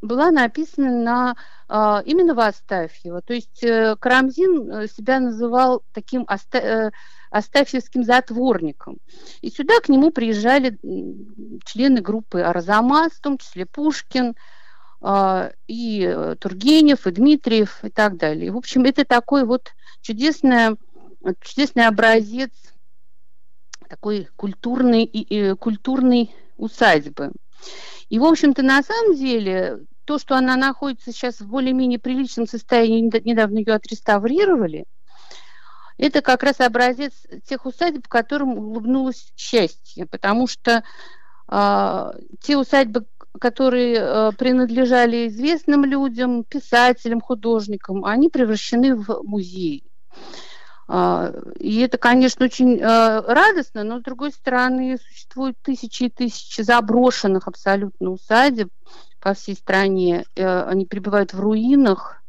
была 0.00 0.30
написана 0.30 0.90
на, 0.90 1.36
а, 1.68 2.02
именно 2.06 2.34
в 2.34 2.40
Астафьево. 2.40 3.20
То 3.22 3.34
есть 3.34 3.62
э, 3.64 3.96
Карамзин 3.98 4.70
э, 4.70 4.86
себя 4.88 5.18
называл 5.18 5.82
таким 5.92 6.26
астафьевским 7.30 8.04
затворником. 8.04 8.98
И 9.40 9.50
сюда 9.50 9.80
к 9.80 9.88
нему 9.88 10.10
приезжали 10.10 10.78
члены 11.64 12.00
группы 12.00 12.40
Арзамас, 12.40 13.12
в 13.12 13.20
том 13.20 13.38
числе 13.38 13.66
Пушкин, 13.66 14.34
а, 15.00 15.50
и 15.66 16.34
Тургенев, 16.38 17.06
и 17.06 17.10
Дмитриев, 17.10 17.82
и 17.82 17.90
так 17.90 18.16
далее. 18.16 18.52
В 18.52 18.56
общем, 18.56 18.84
это 18.84 19.04
такой 19.04 19.44
вот 19.44 19.72
чудесное 20.02 20.76
чудесный 21.40 21.86
образец 21.86 22.50
такой 23.88 24.28
культурной, 24.36 25.04
и, 25.04 25.20
и, 25.20 25.54
культурной 25.54 26.34
усадьбы. 26.56 27.32
И, 28.12 28.18
в 28.18 28.26
общем-то, 28.26 28.62
на 28.62 28.82
самом 28.82 29.14
деле, 29.14 29.86
то, 30.04 30.18
что 30.18 30.36
она 30.36 30.54
находится 30.56 31.12
сейчас 31.12 31.40
в 31.40 31.48
более-менее 31.48 31.98
приличном 31.98 32.46
состоянии, 32.46 33.10
недавно 33.24 33.56
ее 33.56 33.72
отреставрировали, 33.72 34.84
это 35.96 36.20
как 36.20 36.42
раз 36.42 36.60
образец 36.60 37.14
тех 37.46 37.64
усадеб, 37.64 38.06
которым 38.08 38.58
улыбнулось 38.58 39.32
счастье, 39.34 40.04
потому 40.04 40.46
что 40.46 40.84
э, 41.48 42.12
те 42.42 42.58
усадьбы, 42.58 43.06
которые 43.40 43.96
э, 43.96 44.32
принадлежали 44.36 45.28
известным 45.28 45.86
людям, 45.86 46.44
писателям, 46.44 47.22
художникам, 47.22 48.04
они 48.04 48.28
превращены 48.28 48.94
в 48.94 49.22
музеи. 49.22 49.84
А, 50.88 51.32
и 51.58 51.80
это, 51.80 51.98
конечно, 51.98 52.44
очень 52.44 52.78
э, 52.78 53.20
радостно, 53.20 53.84
но, 53.84 54.00
с 54.00 54.02
другой 54.02 54.32
стороны, 54.32 54.98
существуют 54.98 55.56
тысячи 55.62 56.04
и 56.04 56.10
тысячи 56.10 56.60
заброшенных 56.60 57.46
абсолютно 57.46 58.10
усадеб 58.10 58.68
по 59.20 59.34
всей 59.34 59.54
стране. 59.54 60.24
Э, 60.34 60.64
они 60.64 60.86
пребывают 60.86 61.32
в 61.32 61.40
руинах, 61.40 62.22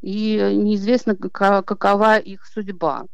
и 0.00 0.36
неизвестно, 0.54 1.14
какова 1.14 2.18
их 2.18 2.44
судьба. 2.46 3.06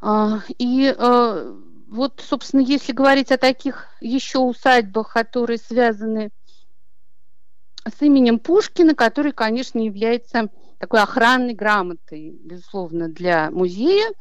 А, 0.00 0.40
и 0.58 0.94
э, 0.96 1.54
вот, 1.88 2.22
собственно, 2.24 2.60
если 2.60 2.92
говорить 2.92 3.32
о 3.32 3.38
таких 3.38 3.86
еще 4.00 4.38
усадьбах, 4.38 5.12
которые 5.12 5.58
связаны 5.58 6.30
с 7.84 8.00
именем 8.02 8.38
Пушкина, 8.38 8.94
который, 8.94 9.32
конечно, 9.32 9.78
является 9.78 10.48
такой 10.78 11.00
охранной 11.00 11.54
грамотой, 11.54 12.38
безусловно, 12.42 13.08
для 13.08 13.50
музея. 13.50 14.12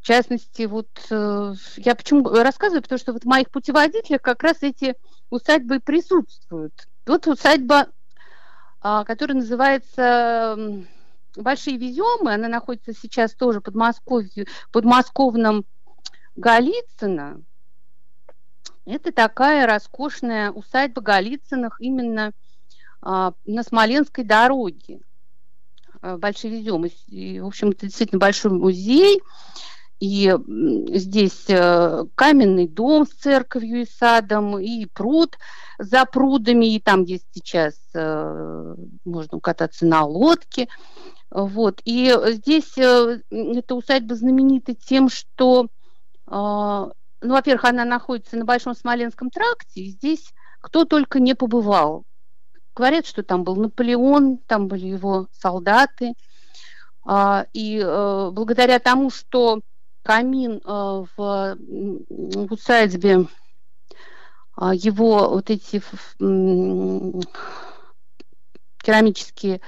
В 0.00 0.06
частности, 0.06 0.62
вот 0.62 0.88
э, 1.10 1.54
я 1.76 1.94
почему 1.94 2.28
рассказываю, 2.28 2.82
потому 2.82 2.98
что 2.98 3.12
вот 3.12 3.24
в 3.24 3.26
моих 3.26 3.50
путеводителях 3.50 4.22
как 4.22 4.42
раз 4.42 4.58
эти 4.62 4.94
усадьбы 5.28 5.80
присутствуют. 5.80 6.88
Вот 7.06 7.26
усадьба, 7.26 7.88
э, 8.82 9.02
которая 9.06 9.36
называется 9.36 10.86
Большие 11.36 11.76
Веземы, 11.76 12.32
она 12.32 12.48
находится 12.48 12.92
сейчас 12.92 13.34
тоже 13.34 13.60
под 13.60 13.74
Москвой, 13.74 14.30
под 14.72 14.84
Московным 14.84 15.64
Голицыно. 16.36 17.42
Это 18.86 19.12
такая 19.12 19.66
роскошная 19.66 20.50
усадьба 20.50 21.02
Голицыных 21.02 21.76
именно 21.80 22.32
а, 23.02 23.34
на 23.44 23.62
Смоленской 23.62 24.24
дороге. 24.24 25.00
Э, 26.02 26.16
Большевизем. 26.16 26.84
И, 27.08 27.40
в 27.40 27.46
общем, 27.46 27.70
это 27.70 27.86
действительно 27.86 28.18
большой 28.18 28.52
музей. 28.52 29.20
И 30.00 30.32
здесь 30.94 31.46
э, 31.48 32.04
каменный 32.14 32.68
дом 32.68 33.04
с 33.04 33.10
церковью 33.10 33.82
и 33.82 33.86
садом, 33.86 34.58
и 34.58 34.86
пруд 34.86 35.36
за 35.78 36.04
прудами, 36.04 36.74
и 36.74 36.80
там, 36.80 37.04
где 37.04 37.20
сейчас 37.32 37.74
э, 37.94 38.74
можно 39.04 39.40
кататься 39.40 39.86
на 39.86 40.04
лодке. 40.04 40.68
Вот. 41.30 41.80
И 41.84 42.14
здесь 42.28 42.78
эта 42.78 43.74
усадьба 43.74 44.14
знаменита 44.14 44.74
тем, 44.74 45.10
что, 45.10 45.66
ну, 46.26 46.92
во-первых, 47.20 47.64
она 47.66 47.84
находится 47.84 48.38
на 48.38 48.46
Большом 48.46 48.74
Смоленском 48.74 49.28
тракте, 49.28 49.82
и 49.82 49.90
здесь 49.90 50.32
кто 50.62 50.86
только 50.86 51.20
не 51.20 51.34
побывал. 51.34 52.04
Говорят, 52.78 53.06
что 53.06 53.24
там 53.24 53.42
был 53.42 53.56
Наполеон, 53.56 54.38
там 54.46 54.68
были 54.68 54.86
его 54.86 55.26
солдаты. 55.32 56.14
А, 57.04 57.44
и 57.52 57.82
э, 57.84 58.30
благодаря 58.32 58.78
тому, 58.78 59.10
что 59.10 59.62
камин 60.04 60.60
э, 60.64 61.04
в 61.16 61.56
усадьбе, 62.48 63.26
а, 64.54 64.72
его 64.76 65.28
вот 65.28 65.50
эти 65.50 65.82
керамические 68.80 69.60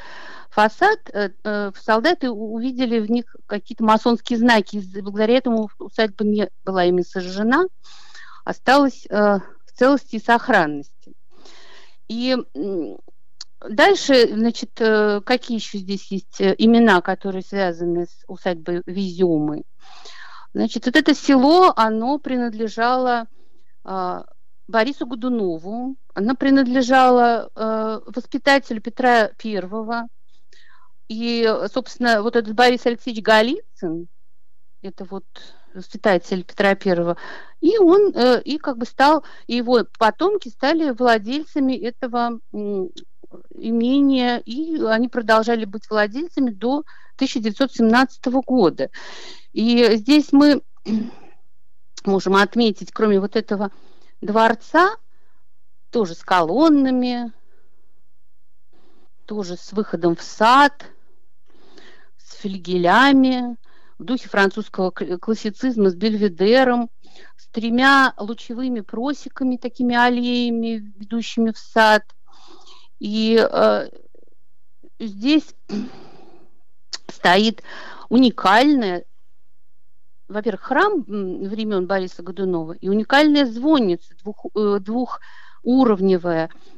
фасад, 0.50 1.00
э, 1.12 1.72
солдаты 1.82 2.30
увидели 2.30 3.00
в 3.00 3.10
них 3.10 3.24
какие-то 3.46 3.82
масонские 3.82 4.38
знаки. 4.38 4.80
Благодаря 5.00 5.38
этому 5.38 5.68
усадьба 5.80 6.24
не 6.24 6.48
была 6.64 6.84
ими 6.84 7.02
сожжена, 7.02 7.64
осталась 8.44 9.04
в 9.10 9.42
целости 9.74 10.14
и 10.14 10.22
сохранности. 10.22 10.92
И 12.10 12.36
дальше, 13.60 14.34
значит, 14.34 14.80
э, 14.80 15.20
какие 15.24 15.58
еще 15.58 15.78
здесь 15.78 16.10
есть 16.10 16.40
э, 16.40 16.56
имена, 16.58 17.00
которые 17.02 17.42
связаны 17.42 18.06
с 18.06 18.24
усадьбой 18.26 18.82
Визюмы? 18.84 19.62
Значит, 20.52 20.86
вот 20.86 20.96
это 20.96 21.14
село, 21.14 21.72
оно 21.76 22.18
принадлежало 22.18 23.28
э, 23.84 24.22
Борису 24.66 25.06
Годунову, 25.06 25.94
оно 26.12 26.34
принадлежало 26.34 27.48
э, 27.54 28.00
воспитателю 28.06 28.80
Петра 28.80 29.28
Первого. 29.38 30.08
И, 31.06 31.48
собственно, 31.72 32.22
вот 32.22 32.34
этот 32.34 32.54
Борис 32.54 32.86
Алексеевич 32.86 33.22
Голицын, 33.22 34.08
это 34.82 35.04
вот 35.04 35.24
воспитатель 35.74 36.44
Петра 36.44 36.74
Первого, 36.74 37.16
и 37.60 37.78
он 37.78 38.12
э, 38.14 38.42
и 38.42 38.58
как 38.58 38.78
бы 38.78 38.86
стал, 38.86 39.24
и 39.46 39.56
его 39.56 39.84
потомки 39.98 40.48
стали 40.48 40.90
владельцами 40.90 41.74
этого 41.74 42.40
имения, 43.54 44.38
и 44.38 44.82
они 44.82 45.08
продолжали 45.08 45.64
быть 45.64 45.88
владельцами 45.88 46.50
до 46.50 46.84
1917 47.16 48.26
года. 48.26 48.90
И 49.52 49.96
здесь 49.96 50.32
мы 50.32 50.62
можем 52.04 52.36
отметить, 52.36 52.92
кроме 52.92 53.20
вот 53.20 53.36
этого 53.36 53.70
дворца, 54.20 54.96
тоже 55.90 56.14
с 56.14 56.22
колоннами, 56.22 57.32
тоже 59.26 59.56
с 59.56 59.72
выходом 59.72 60.16
в 60.16 60.22
сад, 60.22 60.86
с 62.18 62.36
флигелями, 62.36 63.56
в 64.00 64.04
духе 64.04 64.30
французского 64.30 64.90
классицизма 64.90 65.90
с 65.90 65.94
бельведером, 65.94 66.88
с 67.36 67.46
тремя 67.48 68.14
лучевыми 68.16 68.80
просеками, 68.80 69.58
такими 69.58 69.94
аллеями, 69.94 70.90
ведущими 70.96 71.52
в 71.52 71.58
сад. 71.58 72.04
И 72.98 73.38
э, 73.38 73.88
здесь 74.98 75.54
стоит 77.08 77.62
уникальная, 78.08 79.04
во-первых, 80.28 80.62
храм 80.62 81.02
времен 81.02 81.86
Бориса 81.86 82.22
Годунова 82.22 82.72
и 82.72 82.88
уникальная 82.88 83.44
звонница 83.44 84.14
двух, 84.24 84.46
э, 84.54 84.78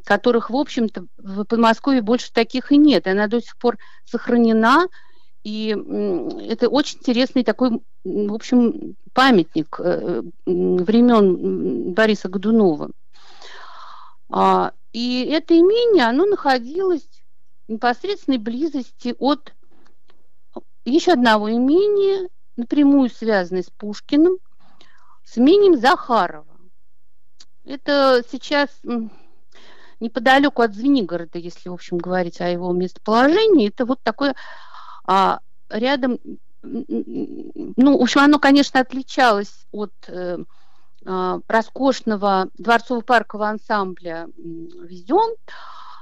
которых, 0.02 0.50
в 0.50 0.56
общем-то, 0.56 1.06
в 1.18 1.44
Подмосковье 1.44 2.02
больше 2.02 2.32
таких 2.32 2.72
и 2.72 2.76
нет. 2.76 3.06
Она 3.06 3.28
до 3.28 3.40
сих 3.40 3.56
пор 3.58 3.78
сохранена, 4.06 4.88
и 5.44 5.76
это 6.48 6.68
очень 6.68 6.98
интересный 6.98 7.42
такой, 7.42 7.81
в 8.05 8.33
общем, 8.33 8.96
памятник 9.12 9.76
э, 9.81 10.22
времен 10.46 11.92
Бориса 11.92 12.28
Годунова. 12.28 12.90
А, 14.31 14.72
и 14.92 15.24
это 15.24 15.59
имение, 15.59 16.05
оно 16.05 16.26
находилось 16.26 17.07
в 17.66 17.72
непосредственной 17.72 18.38
близости 18.38 19.14
от 19.18 19.52
еще 20.85 21.12
одного 21.12 21.50
имения, 21.50 22.28
напрямую 22.57 23.11
связанной 23.11 23.62
с 23.62 23.70
Пушкиным, 23.70 24.38
с 25.24 25.38
имением 25.38 25.76
Захарова. 25.76 26.46
Это 27.64 28.22
сейчас 28.31 28.68
неподалеку 30.00 30.62
от 30.62 30.74
Звенигорода, 30.74 31.38
если, 31.38 31.68
в 31.68 31.74
общем, 31.74 31.98
говорить 31.98 32.40
о 32.40 32.48
его 32.48 32.72
местоположении. 32.72 33.68
Это 33.68 33.87
вот 33.87 34.00
такое 34.02 34.35
а, 35.04 35.40
рядом, 35.68 36.18
ну, 36.62 37.98
в 37.98 38.02
общем, 38.02 38.20
оно, 38.20 38.38
конечно, 38.38 38.80
отличалось 38.80 39.66
от 39.72 39.92
э, 40.06 40.38
э, 41.04 41.40
роскошного 41.48 42.48
дворцово-паркового 42.56 43.48
ансамбля 43.48 44.28
«Везем», 44.36 45.36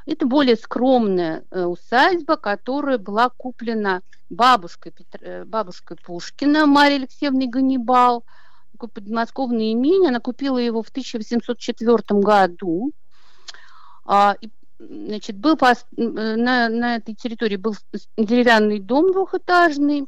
это 0.07 0.27
более 0.27 0.57
скромная 0.57 1.45
э, 1.51 1.65
усадьба, 1.65 2.37
которая 2.37 2.99
была 2.99 3.29
куплена 3.29 4.03
бабушкой, 4.29 4.93
э, 5.21 5.45
бабушкой 5.45 5.97
Пушкина 5.99 6.67
Марьей 6.67 7.01
Алексеевной 7.01 7.47
Ганнибал. 7.47 8.25
Такое 8.73 8.91
подмосковное 8.91 9.73
имение. 9.73 10.09
Она 10.09 10.21
купила 10.21 10.59
его 10.59 10.83
в 10.83 10.89
1804 10.89 12.21
году. 12.21 12.93
А, 14.05 14.37
значит, 14.89 15.37
был 15.37 15.57
пос... 15.57 15.85
на, 15.97 16.69
на 16.69 16.97
этой 16.97 17.15
территории 17.15 17.57
был 17.57 17.75
деревянный 18.17 18.81
дом 18.81 19.13
двухэтажный. 19.13 20.07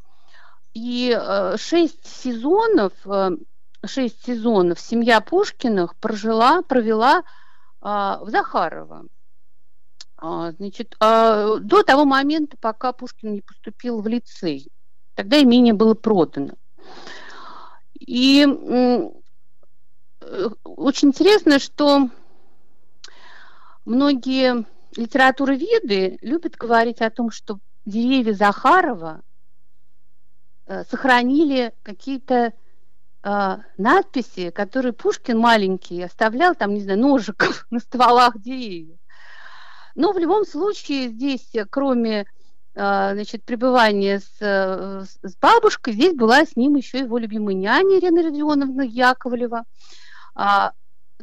И 0.75 1.15
э, 1.15 1.57
шесть 1.59 2.07
сезонов, 2.07 2.93
шесть 3.85 4.25
сезонов 4.25 4.81
семья 4.81 5.21
Пушкиных 5.21 5.97
прожила, 5.97 6.63
провела 6.63 7.23
а, 7.83 8.21
в 8.23 8.31
Захарово. 8.31 9.07
А, 10.17 10.53
значит, 10.53 10.95
а, 11.01 11.57
до 11.59 11.83
того 11.83 12.05
момента, 12.05 12.57
пока 12.61 12.93
Пушкин 12.93 13.35
не 13.35 13.41
поступил 13.41 14.01
в 14.01 14.07
лицей. 14.07 14.69
Тогда 15.15 15.43
имение 15.43 15.75
было 15.75 15.95
продано. 15.95 16.55
И 17.99 18.47
э, 18.47 19.11
очень 20.65 21.09
интересно, 21.09 21.59
что 21.59 22.09
многие 23.85 24.67
литературоведы 24.97 26.19
любят 26.21 26.57
говорить 26.57 27.01
о 27.01 27.11
том, 27.11 27.31
что 27.31 27.59
деревья 27.85 28.33
Захарова 28.33 29.23
э, 30.67 30.85
сохранили 30.85 31.73
какие-то 31.83 32.53
э, 33.23 33.57
надписи, 33.79 34.51
которые 34.51 34.93
Пушкин 34.93 35.39
маленький 35.39 36.03
оставлял, 36.03 36.55
там, 36.55 36.75
не 36.75 36.81
знаю, 36.81 37.01
ножиков 37.01 37.67
на 37.71 37.81
стволах 37.81 38.39
деревьев. 38.41 38.99
Но 39.95 40.13
в 40.13 40.19
любом 40.19 40.45
случае 40.45 41.09
здесь, 41.09 41.55
э, 41.55 41.65
кроме 41.69 42.27
а, 42.75 43.13
значит, 43.13 43.45
пребывания 43.45 44.21
с, 44.21 44.31
э, 44.41 45.05
с 45.23 45.37
бабушкой, 45.37 45.93
здесь 45.93 46.15
была 46.15 46.47
с 46.47 46.57
ним 46.57 46.77
еще 46.77 47.01
его 47.01 47.19
любимая 47.19 47.55
няня 47.55 47.99
Ирина 47.99 48.23
Родионовна 48.23 48.81
Яковлева, 48.81 49.65
а, 50.35 50.73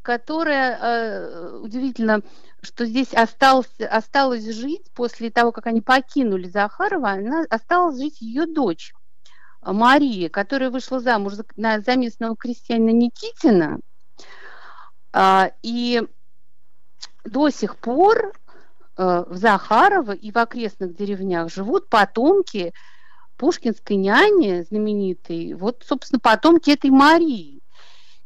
которая, 0.03 0.77
э, 0.79 1.57
удивительно, 1.57 2.21
что 2.61 2.85
здесь 2.85 3.13
осталось, 3.13 3.69
осталось 3.79 4.45
жить 4.45 4.91
после 4.93 5.29
того, 5.29 5.51
как 5.51 5.67
они 5.67 5.81
покинули 5.81 6.47
Захарова, 6.47 7.11
она 7.11 7.45
осталась 7.49 7.97
жить 7.97 8.21
ее 8.21 8.45
дочь 8.45 8.93
Мария, 9.61 10.29
которая 10.29 10.69
вышла 10.69 10.99
замуж 10.99 11.33
за, 11.33 11.45
за 11.55 11.95
местного 11.95 12.35
крестьянина 12.35 12.91
Никитина. 12.91 13.79
А, 15.11 15.51
и 15.63 16.03
до 17.25 17.49
сих 17.49 17.77
пор 17.77 18.33
Э, 18.99 19.23
в 19.29 19.37
Захарово 19.37 20.11
и 20.11 20.29
в 20.29 20.37
окрестных 20.37 20.93
деревнях 20.93 21.49
живут 21.49 21.87
потомки 21.87 22.73
пушкинской 23.37 23.95
няни 23.95 24.63
знаменитой, 24.63 25.53
вот, 25.53 25.85
собственно, 25.87 26.19
потомки 26.19 26.71
этой 26.71 26.89
Марии. 26.89 27.61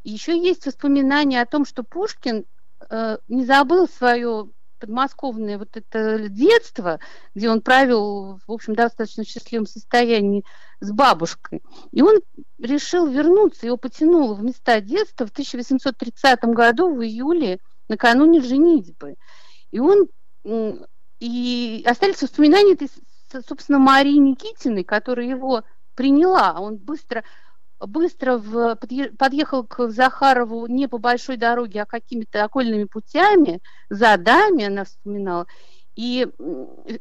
Еще 0.04 0.36
есть 0.36 0.66
воспоминания 0.66 1.40
о 1.42 1.46
том, 1.46 1.66
что 1.66 1.84
Пушкин 1.84 2.46
э, 2.90 3.18
не 3.28 3.46
забыл 3.46 3.88
свое 3.88 4.50
подмосковное 4.80 5.58
вот 5.58 5.78
это 5.78 6.28
детство, 6.28 7.00
где 7.34 7.50
он 7.50 7.62
правил, 7.62 8.40
в 8.46 8.52
общем, 8.52 8.76
достаточно 8.76 9.24
счастливом 9.24 9.66
состоянии 9.66 10.44
с 10.82 10.92
бабушкой. 10.92 11.64
И 11.92 12.02
он 12.02 12.20
решил 12.60 13.08
вернуться, 13.08 13.66
его 13.66 13.78
потянуло 13.78 14.34
в 14.34 14.44
места 14.44 14.82
детства 14.82 15.26
в 15.26 15.32
1830 15.32 16.44
году, 16.46 16.94
в 16.94 17.02
июле, 17.02 17.60
накануне 17.88 18.42
женитьбы. 18.42 19.16
И 19.72 19.80
он 19.80 20.10
и 21.20 21.84
остались 21.86 22.22
воспоминания 22.22 22.74
этой, 22.74 22.90
собственно, 23.48 23.80
Марии 23.80 24.18
Никитиной, 24.18 24.84
которая 24.84 25.26
его 25.26 25.64
приняла. 25.96 26.60
Он 26.60 26.76
быстро, 26.76 27.24
быстро 27.88 28.38
в, 28.38 28.78
подъехал 29.18 29.64
к 29.66 29.90
Захарову 29.90 30.68
не 30.68 30.88
по 30.88 30.98
большой 30.98 31.38
дороге, 31.38 31.82
а 31.82 31.86
какими-то 31.86 32.44
окольными 32.44 32.86
путями, 32.86 33.62
задами, 33.90 34.66
она 34.66 34.86
вспоминала. 34.86 35.48
И, 35.96 36.28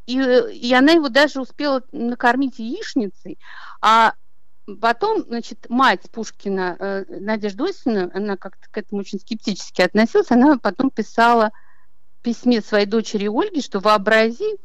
и, 0.07 0.21
и 0.53 0.75
она 0.75 0.92
его 0.92 1.09
даже 1.09 1.40
успела 1.40 1.83
накормить 1.92 2.59
яичницей. 2.59 3.38
А 3.81 4.14
потом, 4.81 5.23
значит, 5.23 5.66
мать 5.68 6.11
Пушкина, 6.11 6.77
э, 6.79 7.05
Надежда 7.21 7.64
Осина, 7.64 8.11
она 8.14 8.37
как-то 8.37 8.68
к 8.71 8.77
этому 8.77 9.01
очень 9.01 9.18
скептически 9.18 9.83
относилась, 9.83 10.31
она 10.31 10.59
потом 10.59 10.90
писала 10.90 11.53
письме 12.23 12.61
своей 12.61 12.87
дочери 12.87 13.29
Ольги, 13.29 13.61
что 13.61 13.81
вообрази, 13.81 14.59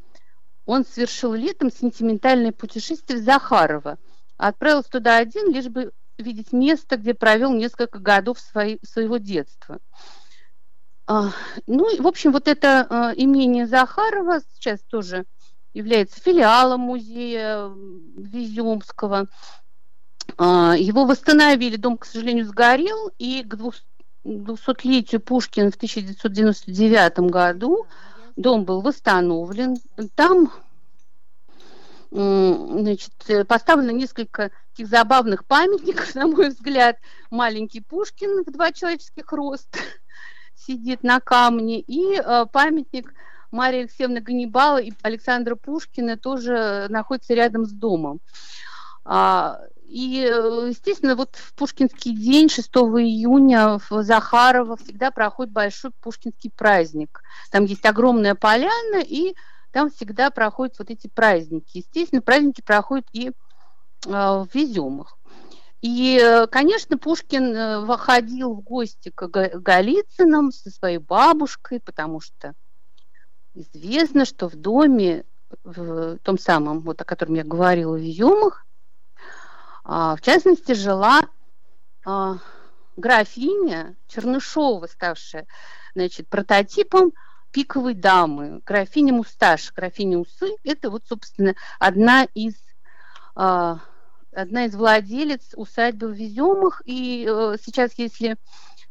он 0.65 0.85
совершил 0.85 1.33
летом 1.33 1.71
сентиментальное 1.71 2.51
путешествие 2.51 3.19
в 3.19 3.23
Захарова. 3.23 3.97
Отправился 4.37 4.89
туда 4.89 5.17
один, 5.17 5.51
лишь 5.51 5.67
бы 5.67 5.91
видеть 6.17 6.51
место, 6.51 6.97
где 6.97 7.13
провел 7.13 7.53
несколько 7.53 7.99
годов 7.99 8.39
своей, 8.39 8.79
своего 8.83 9.17
детства. 9.17 9.79
А, 11.05 11.31
ну, 11.67 12.01
в 12.01 12.07
общем, 12.07 12.31
вот 12.31 12.47
это 12.47 12.85
а, 12.89 13.13
имение 13.15 13.65
Захарова 13.65 14.39
сейчас 14.53 14.81
тоже 14.81 15.25
является 15.73 16.19
филиалом 16.19 16.81
музея 16.81 17.71
Веземского. 18.17 19.27
А, 20.37 20.75
его 20.77 21.05
восстановили, 21.05 21.77
дом, 21.77 21.97
к 21.97 22.05
сожалению, 22.05 22.45
сгорел, 22.45 23.11
и 23.17 23.43
к 23.43 23.55
200-летию 24.25 25.21
Пушкина 25.21 25.71
в 25.71 25.75
1999 25.75 27.19
году 27.31 27.87
дом 28.35 28.65
был 28.65 28.81
восстановлен. 28.81 29.77
Там 30.15 30.51
значит, 32.11 33.11
поставлено 33.47 33.91
несколько 33.91 34.51
таких 34.71 34.87
забавных 34.87 35.45
памятников, 35.45 36.13
на 36.15 36.27
мой 36.27 36.49
взгляд. 36.49 36.97
Маленький 37.29 37.81
Пушкин 37.81 38.43
в 38.43 38.51
два 38.51 38.71
человеческих 38.71 39.31
роста 39.31 39.79
сидит 40.55 41.03
на 41.03 41.19
камне, 41.19 41.79
и 41.79 42.15
э, 42.15 42.45
памятник 42.51 43.13
Марии 43.51 43.81
Алексеевны 43.81 44.21
Ганнибала 44.21 44.77
и 44.77 44.91
Александра 45.01 45.55
Пушкина 45.55 46.17
тоже 46.17 46.87
находится 46.89 47.33
рядом 47.33 47.65
с 47.65 47.71
домом. 47.71 48.19
А, 49.05 49.61
и, 49.87 50.29
э, 50.29 50.67
естественно, 50.69 51.15
вот 51.15 51.35
в 51.35 51.53
Пушкинский 51.53 52.13
день, 52.13 52.49
6 52.49 52.67
июня, 52.67 53.79
в 53.89 54.03
Захарово 54.03 54.75
всегда 54.75 55.11
проходит 55.11 55.53
большой 55.53 55.91
пушкинский 56.01 56.51
праздник. 56.51 57.21
Там 57.51 57.63
есть 57.63 57.85
огромная 57.85 58.35
поляна, 58.35 59.01
и 59.01 59.33
там 59.77 59.91
всегда 59.91 60.31
проходят 60.31 60.79
вот 60.79 60.89
эти 60.89 61.05
праздники. 61.05 61.77
Естественно, 61.77 62.23
праздники 62.23 62.61
проходят 62.61 63.05
и 63.11 63.27
э, 63.27 63.31
в 64.07 64.47
Веземах. 64.51 65.19
И, 65.83 66.19
э, 66.19 66.47
конечно, 66.47 66.97
Пушкин 66.97 67.85
выходил 67.85 68.55
в 68.55 68.61
гости 68.61 69.11
к 69.13 69.27
Голицынам 69.27 70.51
со 70.51 70.71
своей 70.71 70.97
бабушкой, 70.97 71.79
потому 71.79 72.21
что 72.21 72.53
известно, 73.53 74.25
что 74.25 74.49
в 74.49 74.55
доме, 74.55 75.25
в 75.63 76.17
том 76.23 76.39
самом, 76.39 76.79
вот 76.79 76.99
о 76.99 77.05
котором 77.05 77.35
я 77.35 77.43
говорила, 77.43 77.95
в 77.95 78.01
Изюмах, 78.01 78.65
а, 79.83 80.15
в 80.15 80.21
частности, 80.21 80.71
жила 80.71 81.21
а, 82.03 82.39
графиня 82.95 83.95
Чернышова, 84.07 84.87
ставшая 84.87 85.45
значит, 85.93 86.27
прототипом 86.29 87.13
пиковой 87.51 87.93
дамы, 87.93 88.61
графиня 88.65 89.13
Мусташ, 89.13 89.73
графиня 89.73 90.19
Усы, 90.19 90.55
это 90.63 90.89
вот, 90.89 91.03
собственно, 91.07 91.55
одна 91.79 92.25
из 92.33 92.53
а, 93.35 93.79
одна 94.37 94.65
из 94.65 94.75
владелец 94.75 95.41
усадьбы 95.55 96.07
в 96.07 96.13
Веземах, 96.13 96.81
и 96.85 97.27
э, 97.27 97.57
сейчас, 97.63 97.91
если 97.97 98.35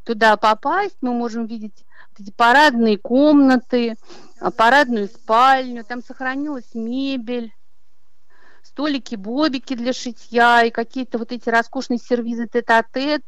туда 0.05 0.37
попасть, 0.37 0.97
мы 1.01 1.12
можем 1.12 1.47
видеть 1.47 1.85
эти 2.19 2.31
парадные 2.31 2.99
комнаты, 2.99 3.97
а, 4.40 4.51
парадную 4.51 5.09
спальню, 5.09 5.85
там 5.85 6.03
сохранилась 6.03 6.75
мебель, 6.75 7.53
столики, 8.62 9.14
бобики 9.14 9.75
для 9.75 9.92
шитья 9.92 10.64
и 10.64 10.71
какие-то 10.71 11.19
вот 11.19 11.33
эти 11.33 11.49
роскошные 11.49 11.99
сервизы 11.99 12.47
тет-а-тет, 12.47 13.23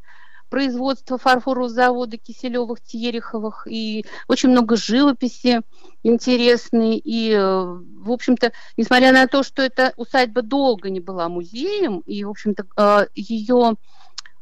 производство 0.49 1.19
фарфорового 1.19 1.69
завода 1.69 2.17
Киселевых, 2.17 2.81
Тереховых, 2.81 3.67
и 3.69 4.05
очень 4.29 4.51
много 4.51 4.77
живописи 4.77 5.61
интересной. 6.03 6.97
И, 6.97 7.31
э, 7.33 7.39
в 7.41 8.11
общем-то, 8.11 8.53
несмотря 8.77 9.13
на 9.13 9.27
то, 9.27 9.43
что 9.43 9.63
эта 9.63 9.93
усадьба 9.97 10.43
долго 10.43 10.91
не 10.91 11.01
была 11.01 11.29
музеем, 11.29 12.01
и, 12.01 12.25
в 12.25 12.31
общем-то, 12.31 12.67
э, 12.77 13.07
ее 13.15 13.77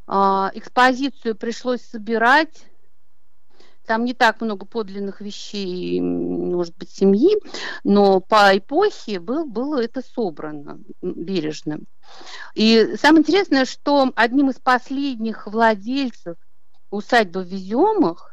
а, 0.09 0.53
экспозицию 0.55 1.35
пришлось 1.35 1.83
собирать 1.83 2.65
там 3.87 4.05
не 4.05 4.15
так 4.15 4.41
много 4.41 4.67
подлинных 4.67 5.21
вещей, 5.21 6.01
может 6.57 6.77
быть, 6.77 6.91
семьи, 6.91 7.37
но 7.85 8.21
по 8.21 8.57
эпохе 8.57 9.21
был, 9.21 9.45
было 9.47 9.83
это 9.83 10.03
собрано 10.03 10.81
бережно. 11.03 11.79
И 12.55 12.97
самое 12.97 13.21
интересное, 13.21 13.65
что 13.65 14.13
одним 14.17 14.51
из 14.51 14.57
последних 14.57 15.47
владельцев 15.47 16.37
усадьбы 16.91 17.45
Веземах 17.45 18.33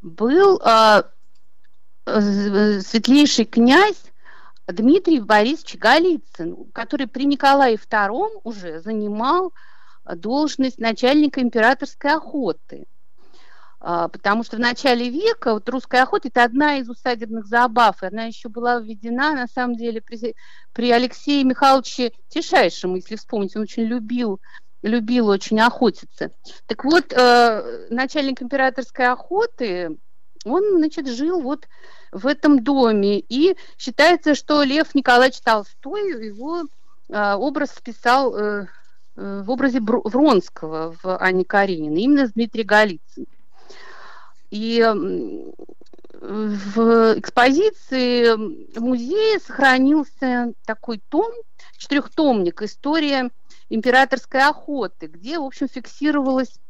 был 0.00 0.60
э, 0.60 1.02
светлейший 2.06 3.44
князь 3.44 4.02
Дмитрий 4.66 5.20
Борисович 5.20 5.76
Голицын, 5.76 6.64
который 6.72 7.06
при 7.06 7.24
Николае 7.24 7.76
II 7.76 8.40
уже 8.44 8.80
занимал 8.80 9.52
должность 10.04 10.78
начальника 10.78 11.40
императорской 11.40 12.12
охоты. 12.12 12.86
А, 13.86 14.08
потому 14.08 14.44
что 14.44 14.56
в 14.56 14.60
начале 14.60 15.10
века 15.10 15.52
вот 15.52 15.68
русская 15.68 16.04
охота 16.04 16.28
это 16.28 16.42
одна 16.42 16.78
из 16.78 16.88
усадебных 16.88 17.46
забав, 17.46 18.02
и 18.02 18.06
она 18.06 18.24
еще 18.24 18.48
была 18.48 18.80
введена 18.80 19.34
на 19.34 19.46
самом 19.46 19.76
деле 19.76 20.00
при, 20.00 20.34
при 20.72 20.90
Алексее 20.90 21.44
Михайловиче 21.44 22.12
Тишайшем, 22.30 22.94
если 22.94 23.16
вспомнить, 23.16 23.54
он 23.56 23.62
очень 23.62 23.82
любил 23.82 24.40
любил 24.80 25.28
очень 25.28 25.60
охотиться. 25.60 26.30
Так 26.66 26.84
вот, 26.84 27.12
э, 27.12 27.86
начальник 27.90 28.42
императорской 28.42 29.06
охоты, 29.06 29.98
он, 30.46 30.78
значит, 30.78 31.06
жил 31.06 31.42
вот 31.42 31.68
в 32.10 32.26
этом 32.26 32.64
доме, 32.64 33.18
и 33.18 33.54
считается, 33.76 34.34
что 34.34 34.62
Лев 34.62 34.94
Николаевич 34.94 35.40
Толстой 35.40 36.26
его 36.26 36.64
э, 37.10 37.34
образ 37.34 37.70
вписал 37.70 38.34
э, 38.34 38.66
э 39.16 39.42
в 39.44 39.50
образе 39.50 39.80
Вронского 39.80 40.96
в 41.02 41.18
Анне 41.18 41.44
Карениной, 41.44 42.02
именно 42.02 42.26
с 42.26 42.32
Дмитрием 42.32 42.66
Голицыным. 42.66 43.26
И 44.54 44.80
в 46.20 47.18
экспозиции 47.18 48.78
музея 48.78 49.40
сохранился 49.40 50.52
такой 50.64 51.02
том, 51.08 51.32
четырехтомник 51.76 52.62
«История 52.62 53.32
императорской 53.68 54.42
охоты», 54.42 55.08
где, 55.08 55.40
в 55.40 55.42
общем, 55.42 55.68
фиксировалось 55.68 56.60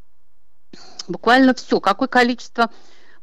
буквально 1.07 1.53
все, 1.53 1.79
какое 1.79 2.07
количество 2.07 2.71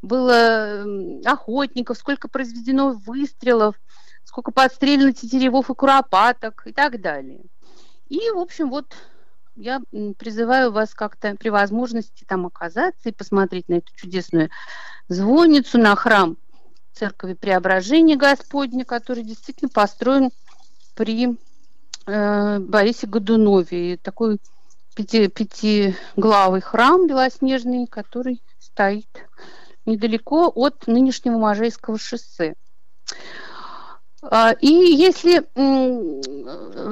было 0.01 0.85
охотников, 1.25 1.99
сколько 1.99 2.29
произведено 2.29 2.93
выстрелов, 2.93 3.75
сколько 4.23 4.53
подстрелено 4.53 5.13
тетеревов 5.13 5.71
и 5.71 5.75
куропаток 5.75 6.63
и 6.67 6.73
так 6.73 7.01
далее. 7.01 7.41
И, 8.09 8.31
в 8.31 8.39
общем, 8.39 8.71
вот 8.71 8.95
я 9.55 9.83
призываю 10.19 10.73
вас 10.73 10.95
как-то 10.95 11.37
при 11.37 11.49
возможности 11.49 12.25
там 12.25 12.47
оказаться 12.47 13.09
и 13.09 13.13
посмотреть 13.13 13.69
на 13.69 13.75
эту 13.75 13.93
чудесную 13.95 14.51
звонницу, 15.09 15.79
на 15.79 15.95
храм 15.97 16.37
церкви 16.93 17.35
Преображения 17.35 18.17
Господня, 18.17 18.85
который 18.85 19.25
действительно 19.25 19.69
построен 19.69 20.31
при 20.95 21.37
э, 22.07 22.59
Борисе 22.59 23.07
Годунове. 23.07 23.97
Такой 23.97 24.39
пяти, 24.95 25.29
пятиглавый 25.29 26.61
храм 26.61 27.07
белоснежный, 27.07 27.87
который 27.87 28.43
стоит 28.59 29.07
недалеко 29.87 30.51
от 30.55 30.87
нынешнего 30.87 31.39
Можайского 31.39 31.99
шоссе. 31.99 32.55
А, 34.23 34.53
и 34.53 34.69
если 34.69 35.45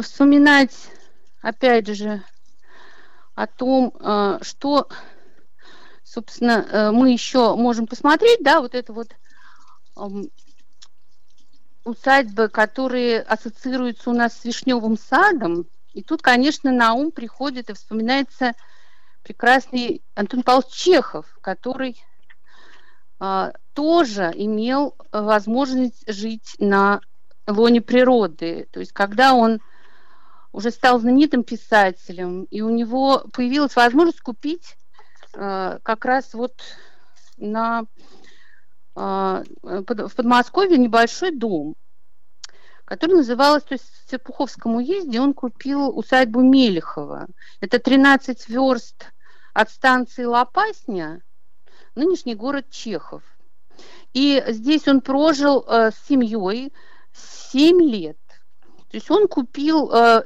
вспоминать, 0.03 0.73
опять 1.42 1.87
же, 1.87 2.23
о 3.40 3.46
том, 3.46 3.94
э, 3.98 4.38
что, 4.42 4.88
собственно, 6.05 6.66
э, 6.70 6.90
мы 6.90 7.11
еще 7.11 7.57
можем 7.57 7.87
посмотреть, 7.87 8.42
да, 8.42 8.61
вот 8.61 8.74
это 8.74 8.92
вот 8.92 9.09
усадьбы, 11.85 12.48
которые 12.48 13.22
ассоциируются 13.22 14.11
у 14.11 14.12
нас 14.12 14.35
с 14.35 14.44
Вишневым 14.44 14.98
садом. 14.98 15.64
И 15.94 16.03
тут, 16.03 16.20
конечно, 16.20 16.70
на 16.70 16.92
ум 16.92 17.12
приходит 17.12 17.70
и 17.70 17.72
вспоминается 17.72 18.53
прекрасный 19.22 20.03
Антон 20.14 20.42
Павлович 20.42 20.72
Чехов, 20.72 21.26
который 21.40 21.96
а, 23.18 23.53
тоже 23.72 24.33
имел 24.35 24.96
возможность 25.12 26.05
жить 26.07 26.57
на 26.59 27.00
лоне 27.46 27.81
природы. 27.81 28.68
То 28.70 28.81
есть, 28.81 28.92
когда 28.92 29.33
он 29.33 29.61
уже 30.53 30.71
стал 30.71 30.99
знаменитым 30.99 31.45
писателем, 31.45 32.45
и 32.45 32.61
у 32.61 32.71
него 32.71 33.25
появилась 33.33 33.77
возможность 33.77 34.21
купить 34.21 34.77
э, 35.35 35.79
как 35.83 36.05
раз 36.05 36.35
вот 36.35 36.55
на, 37.37 37.85
э, 38.97 39.43
под, 39.87 40.13
в 40.13 40.15
Подмосковье 40.15 40.77
небольшой 40.77 41.31
дом, 41.31 41.77
который 42.85 43.17
назывался, 43.17 43.67
то 43.69 43.75
есть 43.75 43.85
в 43.85 44.11
Серпуховском 44.11 44.75
уезде 44.77 45.21
он 45.21 45.35
купил 45.35 45.97
усадьбу 45.97 46.41
Мелехова. 46.41 47.29
Это 47.61 47.79
13 47.79 48.49
верст 48.49 49.13
от 49.55 49.71
станции 49.71 50.25
Лопасня, 50.25 51.23
нынешний 51.95 52.35
город 52.35 52.67
Чехов. 52.71 53.23
И 54.13 54.43
здесь 54.49 54.89
он 54.89 55.01
прожил 55.01 55.65
э, 55.67 55.93
с 55.93 56.09
семьей 56.09 56.73
7 57.13 57.81
лет. 57.81 58.19
То 58.90 58.96
есть 58.96 59.11
он 59.11 59.29
купил 59.29 59.90
э, 59.92 60.24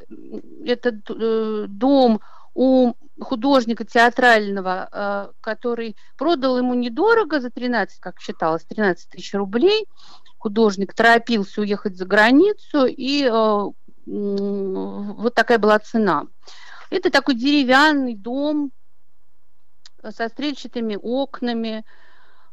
этот 0.64 1.10
э, 1.10 1.66
дом 1.68 2.20
у 2.54 2.94
художника 3.20 3.84
театрального, 3.84 4.88
э, 4.90 5.32
который 5.42 5.96
продал 6.16 6.56
ему 6.56 6.72
недорого 6.72 7.40
за 7.40 7.50
13, 7.50 8.00
как 8.00 8.20
считалось, 8.20 8.64
13 8.64 9.10
тысяч 9.10 9.34
рублей. 9.34 9.86
Художник 10.38 10.94
торопился 10.94 11.60
уехать 11.60 11.96
за 11.96 12.06
границу, 12.06 12.86
и 12.86 13.24
э, 13.24 13.70
вот 14.06 15.34
такая 15.34 15.58
была 15.58 15.78
цена. 15.78 16.26
Это 16.88 17.10
такой 17.10 17.34
деревянный 17.34 18.14
дом 18.14 18.72
со 20.02 20.28
стрельчатыми 20.28 20.98
окнами, 21.00 21.84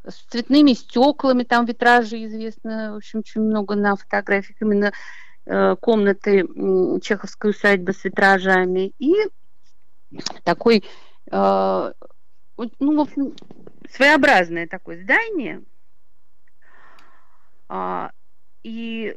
с 0.05 0.15
цветными 0.29 0.73
стеклами, 0.73 1.43
там 1.43 1.65
витражи 1.65 2.25
известно, 2.25 2.93
в 2.93 2.97
общем, 2.97 3.19
очень 3.19 3.41
много 3.41 3.75
на 3.75 3.95
фотографиях 3.95 4.61
именно 4.61 4.91
Э, 4.91 4.95
комнаты 5.45 6.45
чеховской 7.01 7.51
усадьбы 7.51 7.93
с 7.93 8.03
витражами 8.03 8.93
и 8.99 9.13
такой, 10.43 10.83
э, 11.31 11.93
ну, 12.79 12.97
в 12.97 12.99
общем, 12.99 13.35
своеобразное 13.89 14.67
такое 14.67 15.01
здание. 15.01 15.63
А, 18.63 18.67
и 18.67 19.15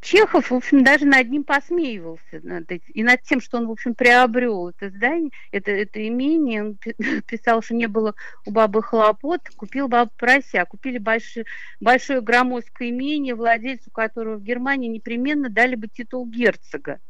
Чехов, 0.00 0.50
в 0.50 0.54
общем, 0.54 0.84
даже 0.84 1.06
над 1.06 1.28
ним 1.28 1.44
посмеивался, 1.44 2.40
над 2.42 2.70
и 2.70 3.02
над 3.02 3.22
тем, 3.22 3.40
что 3.40 3.58
он, 3.58 3.66
в 3.66 3.70
общем, 3.70 3.94
приобрел 3.94 4.70
это 4.70 4.90
здание, 4.90 5.30
это, 5.52 5.70
это 5.70 6.06
имение. 6.06 6.64
Он 6.64 6.78
писал, 7.26 7.62
что 7.62 7.74
не 7.74 7.86
было 7.86 8.14
у 8.44 8.50
бабы 8.50 8.82
хлопот, 8.82 9.42
купил 9.56 9.88
баба 9.88 10.10
прося. 10.16 10.64
Купили 10.64 10.98
большое, 10.98 11.46
большое 11.80 12.20
громоздкое 12.20 12.90
имение, 12.90 13.34
владельцу 13.34 13.90
которого 13.90 14.36
в 14.36 14.42
Германии 14.42 14.88
непременно 14.88 15.48
дали 15.48 15.74
бы 15.74 15.88
титул 15.88 16.26
герцога. 16.26 17.00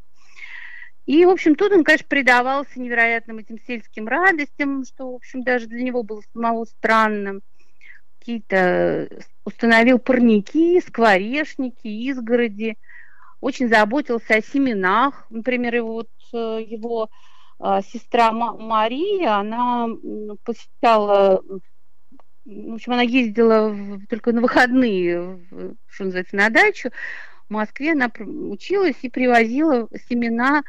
И, 1.05 1.25
в 1.25 1.29
общем, 1.29 1.55
тут 1.55 1.71
он, 1.71 1.85
конечно, 1.85 2.05
предавался 2.09 2.79
невероятным 2.79 3.37
этим 3.37 3.57
сельским 3.65 4.07
радостям, 4.07 4.83
что, 4.83 5.13
в 5.13 5.15
общем, 5.15 5.41
даже 5.41 5.67
для 5.67 5.81
него 5.81 6.03
было 6.03 6.21
самого 6.33 6.65
странным. 6.65 7.41
Какие-то, 8.27 9.07
установил 9.45 9.99
парники, 9.99 10.81
скворечники, 10.81 11.87
изгороди, 11.87 12.77
очень 13.39 13.69
заботился 13.69 14.35
о 14.35 14.41
семенах. 14.41 15.25
Например, 15.29 15.75
его, 15.75 15.93
вот, 15.93 16.09
э, 16.33 16.65
его 16.67 17.09
э, 17.59 17.79
сестра 17.87 18.31
Мария, 18.31 19.35
она 19.35 19.87
посещала, 20.43 21.41
в 22.45 22.73
общем, 22.73 22.93
она 22.93 23.03
ездила 23.03 23.73
только 24.09 24.33
на 24.33 24.41
выходные, 24.41 25.39
что 25.87 26.03
называется, 26.03 26.35
на 26.35 26.49
дачу. 26.49 26.89
В 27.47 27.53
Москве 27.53 27.93
она 27.93 28.11
училась 28.19 28.97
и 29.03 29.09
привозила 29.09 29.87
семена 30.09 30.63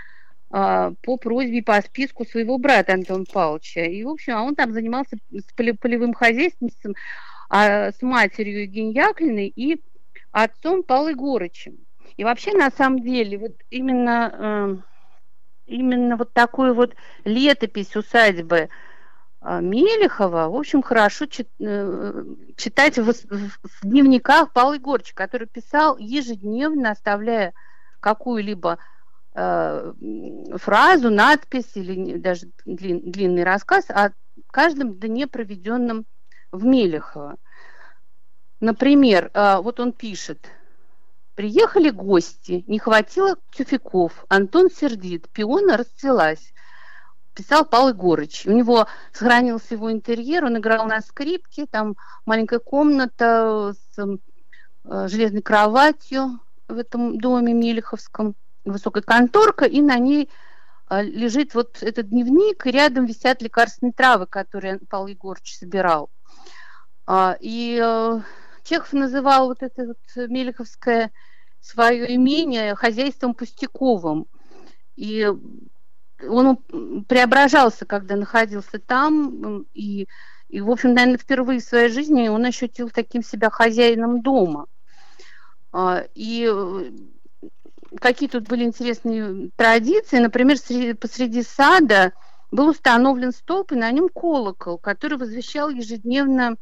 а, 0.51 0.93
по 1.03 1.17
просьбе, 1.17 1.63
по 1.63 1.81
списку 1.83 2.25
своего 2.25 2.57
брата 2.59 2.95
Антона 2.95 3.25
Павловича. 3.31 3.83
И, 3.83 4.05
в 4.05 4.09
общем, 4.09 4.35
а 4.35 4.43
он 4.43 4.55
там 4.55 4.73
занимался 4.73 5.17
полевым 5.57 6.15
хозяйством, 6.15 6.71
а, 7.49 7.93
с 7.93 8.03
матерью 8.03 8.63
Евгенией 8.63 8.95
Яковлевной 8.95 9.49
и 9.49 9.83
отцом 10.33 10.83
Павлой 10.83 11.15
Горычем. 11.15 11.79
И 12.17 12.25
вообще, 12.25 12.53
на 12.53 12.71
самом 12.71 13.01
деле, 13.01 13.39
вот 13.39 13.53
именно, 13.71 14.33
э, 14.35 14.77
именно 15.67 16.17
вот 16.17 16.33
такую 16.33 16.75
вот 16.75 16.95
летопись 17.25 17.95
усадьбы 17.97 18.69
э, 19.41 19.61
Мелехова, 19.61 20.49
в 20.49 20.57
общем, 20.57 20.83
хорошо 20.83 21.27
э, 21.27 22.25
читать 22.57 22.99
в, 22.99 23.13
в 23.13 23.81
дневниках 23.83 24.53
Павла 24.53 24.75
Егорыча, 24.75 25.15
который 25.15 25.47
писал 25.47 25.97
ежедневно, 25.97 26.91
оставляя 26.91 27.55
какую-либо 28.01 28.79
э, 29.35 29.93
фразу, 30.57 31.11
надпись 31.11 31.71
или 31.77 32.19
даже 32.19 32.51
длин, 32.65 33.11
длинный 33.11 33.45
рассказ 33.45 33.91
о 33.91 34.13
каждом 34.51 34.99
дне, 34.99 35.27
проведенном 35.27 36.05
в 36.53 36.65
Мелехово. 36.65 37.37
Например, 38.61 39.31
э, 39.33 39.57
вот 39.59 39.81
он 39.81 39.93
пишет– 39.93 40.47
Приехали 41.39 41.91
гости, 41.91 42.65
не 42.67 42.81
хватило 42.81 43.37
тюфяков. 43.53 44.25
Антон 44.29 44.71
сердит, 44.73 45.29
пиона 45.29 45.77
расцелась. 45.77 46.53
Писал 47.33 47.65
Павел 47.65 47.91
Егорыч. 47.91 48.45
У 48.47 48.51
него 48.51 48.89
сохранился 49.13 49.75
его 49.75 49.93
интерьер, 49.93 50.45
он 50.45 50.59
играл 50.59 50.89
на 50.89 51.01
скрипке, 51.01 51.67
там 51.67 51.95
маленькая 52.27 52.59
комната 52.59 53.73
с 53.73 53.99
э, 54.01 55.07
железной 55.07 55.43
кроватью 55.43 56.41
в 56.67 56.77
этом 56.77 57.21
доме 57.21 57.53
Мелеховском, 57.55 58.35
высокая 58.65 59.05
конторка, 59.05 59.65
и 59.65 59.81
на 59.81 59.97
ней 59.97 60.29
э, 60.91 61.05
лежит 61.05 61.55
вот 61.55 61.85
этот 61.85 62.09
дневник, 62.09 62.67
и 62.67 62.73
рядом 62.73 63.07
висят 63.07 63.43
лекарственные 63.43 63.93
травы, 63.93 64.27
которые 64.27 64.81
Павел 64.91 65.07
Егорович 65.07 65.57
собирал. 65.57 66.11
А, 67.11 67.39
и 67.41 67.81
э, 67.83 68.21
Чехов 68.65 68.93
называл 68.93 69.49
вот 69.49 69.63
это 69.63 69.87
вот 69.87 70.29
Мелеховское 70.29 71.11
свое 71.59 72.15
имение 72.15 72.75
хозяйством 72.75 73.33
пустяковым. 73.33 74.27
И 74.95 75.27
он 76.29 76.57
преображался, 77.09 77.87
когда 77.87 78.15
находился 78.15 78.79
там, 78.79 79.65
и, 79.73 80.07
и, 80.51 80.61
в 80.61 80.71
общем, 80.71 80.93
наверное, 80.93 81.17
впервые 81.17 81.61
в 81.61 81.65
своей 81.65 81.89
жизни 81.89 82.29
он 82.29 82.45
ощутил 82.45 82.91
таким 82.91 83.23
себя 83.23 83.49
хозяином 83.49 84.21
дома. 84.21 84.67
А, 85.73 86.05
и 86.15 86.47
какие 88.03 88.29
тут 88.29 88.49
были 88.49 88.65
интересные 88.65 89.49
традиции. 89.57 90.19
Например, 90.19 90.59
посреди 91.01 91.43
сада 91.43 92.13
был 92.51 92.69
установлен 92.69 93.33
столб, 93.33 93.73
и 93.73 93.77
на 93.77 93.91
нем 93.93 94.11
колокол, 94.11 94.77
который 94.77 95.17
возвещал 95.17 95.71
ежедневно 95.71 96.59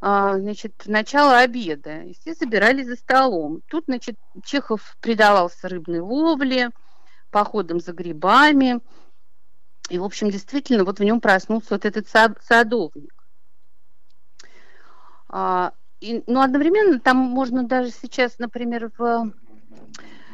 значит, 0.00 0.84
начало 0.86 1.38
обеда, 1.38 2.02
и 2.02 2.14
все 2.14 2.34
собирались 2.34 2.86
за 2.86 2.96
столом. 2.96 3.60
Тут, 3.68 3.84
значит, 3.86 4.16
Чехов 4.44 4.96
предавался 5.00 5.68
рыбной 5.68 6.00
ловле, 6.00 6.70
походам 7.30 7.80
за 7.80 7.92
грибами, 7.92 8.80
и, 9.90 9.98
в 9.98 10.04
общем, 10.04 10.30
действительно, 10.30 10.84
вот 10.84 11.00
в 11.00 11.04
нем 11.04 11.20
проснулся 11.20 11.68
вот 11.70 11.84
этот 11.84 12.08
садовник. 12.08 13.12
А, 15.28 15.72
и, 16.00 16.22
но 16.26 16.42
одновременно 16.42 16.98
там 16.98 17.16
можно 17.16 17.64
даже 17.64 17.90
сейчас, 17.90 18.38
например, 18.38 18.90
в, 18.96 19.32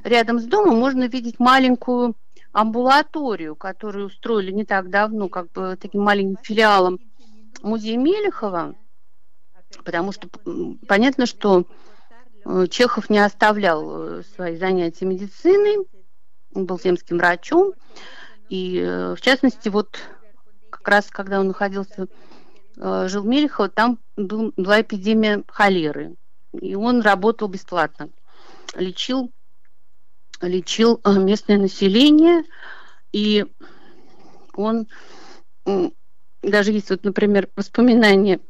рядом 0.04 0.38
с 0.38 0.44
домом 0.44 0.78
можно 0.78 1.08
видеть 1.08 1.40
маленькую 1.40 2.14
амбулаторию, 2.52 3.56
которую 3.56 4.06
устроили 4.06 4.52
не 4.52 4.64
так 4.64 4.90
давно, 4.90 5.28
как 5.28 5.50
бы 5.52 5.76
таким 5.80 6.02
маленьким 6.02 6.42
филиалом 6.42 7.00
музея 7.62 7.98
Мелехова 7.98 8.74
потому 9.84 10.12
что 10.12 10.28
понятно, 10.86 11.26
что 11.26 11.64
э, 12.44 12.66
Чехов 12.68 13.10
не 13.10 13.18
оставлял 13.18 14.18
э, 14.18 14.22
свои 14.34 14.56
занятия 14.56 15.04
медициной, 15.04 15.86
он 16.54 16.66
был 16.66 16.78
земским 16.78 17.18
врачом, 17.18 17.72
и 18.48 18.78
э, 18.78 19.14
в 19.14 19.20
частности, 19.20 19.68
вот 19.68 19.98
как 20.70 20.86
раз 20.88 21.06
когда 21.10 21.40
он 21.40 21.48
находился, 21.48 22.06
жил 22.76 23.22
в 23.22 23.26
Мелехово, 23.26 23.70
там 23.70 23.98
был, 24.16 24.52
была 24.56 24.82
эпидемия 24.82 25.42
холеры, 25.48 26.14
и 26.52 26.74
он 26.74 27.00
работал 27.00 27.48
бесплатно, 27.48 28.10
лечил, 28.74 29.32
лечил 30.42 31.00
местное 31.06 31.56
население, 31.56 32.44
и 33.12 33.46
он 34.52 34.86
даже 36.42 36.72
есть 36.72 36.90
вот, 36.90 37.02
например, 37.04 37.48
воспоминания 37.56 38.40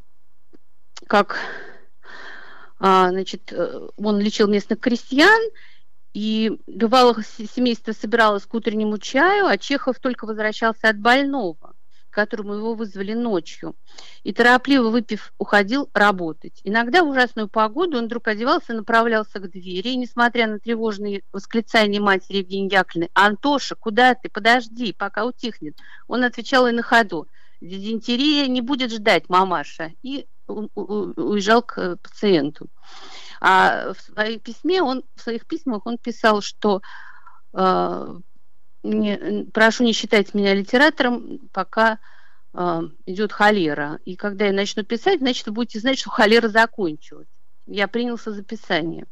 как 1.06 1.38
а, 2.78 3.10
значит, 3.10 3.52
э, 3.52 3.88
он 3.96 4.20
лечил 4.20 4.48
местных 4.48 4.80
крестьян, 4.80 5.40
и 6.12 6.58
бывало, 6.66 7.14
семейство 7.22 7.92
собиралось 7.92 8.46
к 8.46 8.54
утреннему 8.54 8.98
чаю, 8.98 9.46
а 9.46 9.58
Чехов 9.58 9.98
только 9.98 10.26
возвращался 10.26 10.88
от 10.88 10.98
больного, 10.98 11.74
которому 12.10 12.54
его 12.54 12.74
вызвали 12.74 13.12
ночью. 13.12 13.74
И 14.22 14.32
торопливо 14.32 14.88
выпив, 14.88 15.32
уходил 15.38 15.90
работать. 15.92 16.60
Иногда 16.64 17.02
в 17.02 17.08
ужасную 17.08 17.48
погоду 17.48 17.98
он 17.98 18.06
вдруг 18.06 18.28
одевался 18.28 18.72
и 18.72 18.76
направлялся 18.76 19.38
к 19.40 19.50
двери, 19.50 19.90
и, 19.90 19.96
несмотря 19.96 20.46
на 20.46 20.58
тревожные 20.58 21.22
восклицания 21.32 22.00
матери 22.00 22.38
Евгении 22.38 22.72
Яковлевны, 22.72 23.10
«Антоша, 23.14 23.74
куда 23.74 24.14
ты? 24.14 24.30
Подожди, 24.30 24.94
пока 24.94 25.26
утихнет». 25.26 25.76
Он 26.08 26.24
отвечал 26.24 26.66
и 26.66 26.72
на 26.72 26.82
ходу, 26.82 27.26
«Дизентерия 27.60 28.46
не 28.48 28.60
будет 28.62 28.90
ждать, 28.90 29.28
мамаша». 29.28 29.92
И 30.02 30.26
уезжал 30.46 31.62
к 31.62 31.96
пациенту. 31.96 32.68
А 33.40 33.92
в 33.92 34.00
своих 34.00 34.42
письме 34.42 34.82
он, 34.82 35.04
в 35.14 35.20
своих 35.20 35.46
письмах 35.46 35.86
он 35.86 35.98
писал, 35.98 36.40
что 36.40 36.80
э, 37.52 38.18
не, 38.82 39.44
прошу 39.52 39.84
не 39.84 39.92
считать 39.92 40.34
меня 40.34 40.54
литератором, 40.54 41.40
пока 41.52 41.98
э, 42.54 42.80
идет 43.06 43.32
холера. 43.32 43.98
И 44.04 44.16
когда 44.16 44.46
я 44.46 44.52
начну 44.52 44.84
писать, 44.84 45.20
значит, 45.20 45.46
вы 45.46 45.52
будете 45.52 45.80
знать, 45.80 45.98
что 45.98 46.10
холера 46.10 46.48
закончилась. 46.48 47.28
Я 47.66 47.88
принялся 47.88 48.32
за 48.32 48.42
писание. 48.42 49.06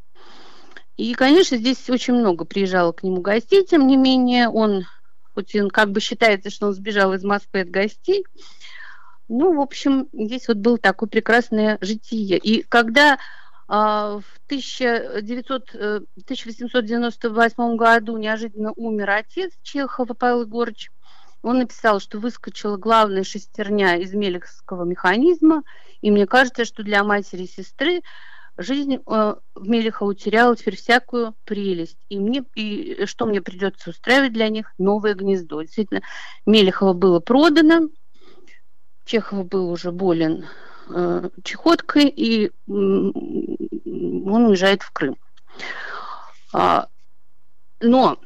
И, 0.97 1.12
конечно, 1.14 1.57
здесь 1.57 1.90
очень 1.90 2.14
много 2.14 2.44
приезжало 2.44 2.92
к 2.92 3.03
нему 3.03 3.20
гостей, 3.20 3.64
тем 3.64 3.87
не 3.87 3.97
менее, 3.97 4.49
он, 4.49 4.85
хоть 5.35 5.55
он 5.57 5.68
как 5.68 5.90
бы 5.90 6.01
считается, 6.01 6.51
что 6.51 6.68
он 6.68 6.73
сбежал 6.73 7.12
из 7.14 7.25
Москвы 7.25 7.62
от 7.62 7.70
гостей, 7.70 8.25
ну, 9.29 9.55
в 9.55 9.61
общем, 9.61 10.09
здесь 10.13 10.49
вот 10.49 10.59
было 10.59 10.79
такое 10.79 11.09
прекрасное 11.09 11.79
житие. 11.81 12.39
И 12.39 12.63
когда 12.63 13.19
а, 13.67 14.19
в 14.19 14.41
1900, 14.47 15.75
1898 15.75 17.63
э, 17.63 17.77
году 17.77 18.17
неожиданно 18.19 18.73
умер 18.77 19.11
отец 19.11 19.53
Чехова 19.63 20.13
Павел 20.15 20.43
Егорович, 20.43 20.91
он 21.43 21.59
написал, 21.59 22.01
что 22.01 22.19
выскочила 22.19 22.77
главная 22.77 23.25
шестерня 23.25 23.97
из 23.97 24.13
мелеховского 24.15 24.85
механизма, 24.85 25.63
и 26.01 26.11
мне 26.11 26.27
кажется, 26.27 26.65
что 26.65 26.83
для 26.83 27.05
матери 27.05 27.43
и 27.43 27.49
сестры 27.49 28.03
жизнь 28.57 28.97
э, 28.97 28.99
в 29.07 29.69
Мелехова 29.69 30.11
утеряла 30.11 30.57
теперь 30.57 30.77
всякую 30.77 31.35
прелесть. 31.45 31.99
И, 32.09 32.19
мне, 32.19 32.45
и 32.55 33.07
что 33.07 33.27
мне 33.27 33.41
придется 33.41 33.91
устраивать 33.91 34.33
для 34.33 34.49
них? 34.49 34.73
Новое 34.79 35.15
гнездо. 35.15 35.63
Действительно, 35.63 36.03
Мелехова 36.46 36.92
было 36.92 37.21
продано, 37.21 37.88
Чехов 39.05 39.46
был 39.46 39.71
уже 39.71 39.92
болен 39.92 40.46
э, 40.88 41.29
чехоткой, 41.42 42.09
и 42.09 42.46
э, 42.46 42.50
он 42.67 44.46
уезжает 44.46 44.83
в 44.83 44.90
Крым. 44.90 45.17
А, 46.52 46.88
но 47.81 48.19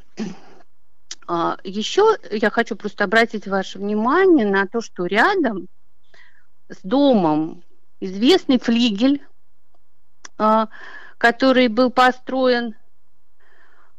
а, 1.26 1.58
еще 1.64 2.16
я 2.30 2.50
хочу 2.50 2.76
просто 2.76 3.04
обратить 3.04 3.46
ваше 3.46 3.78
внимание 3.78 4.46
на 4.46 4.66
то, 4.66 4.80
что 4.80 5.06
рядом 5.06 5.68
с 6.68 6.78
домом 6.82 7.62
известный 8.00 8.58
флигель, 8.58 9.22
а, 10.38 10.68
который 11.18 11.68
был 11.68 11.90
построен 11.90 12.76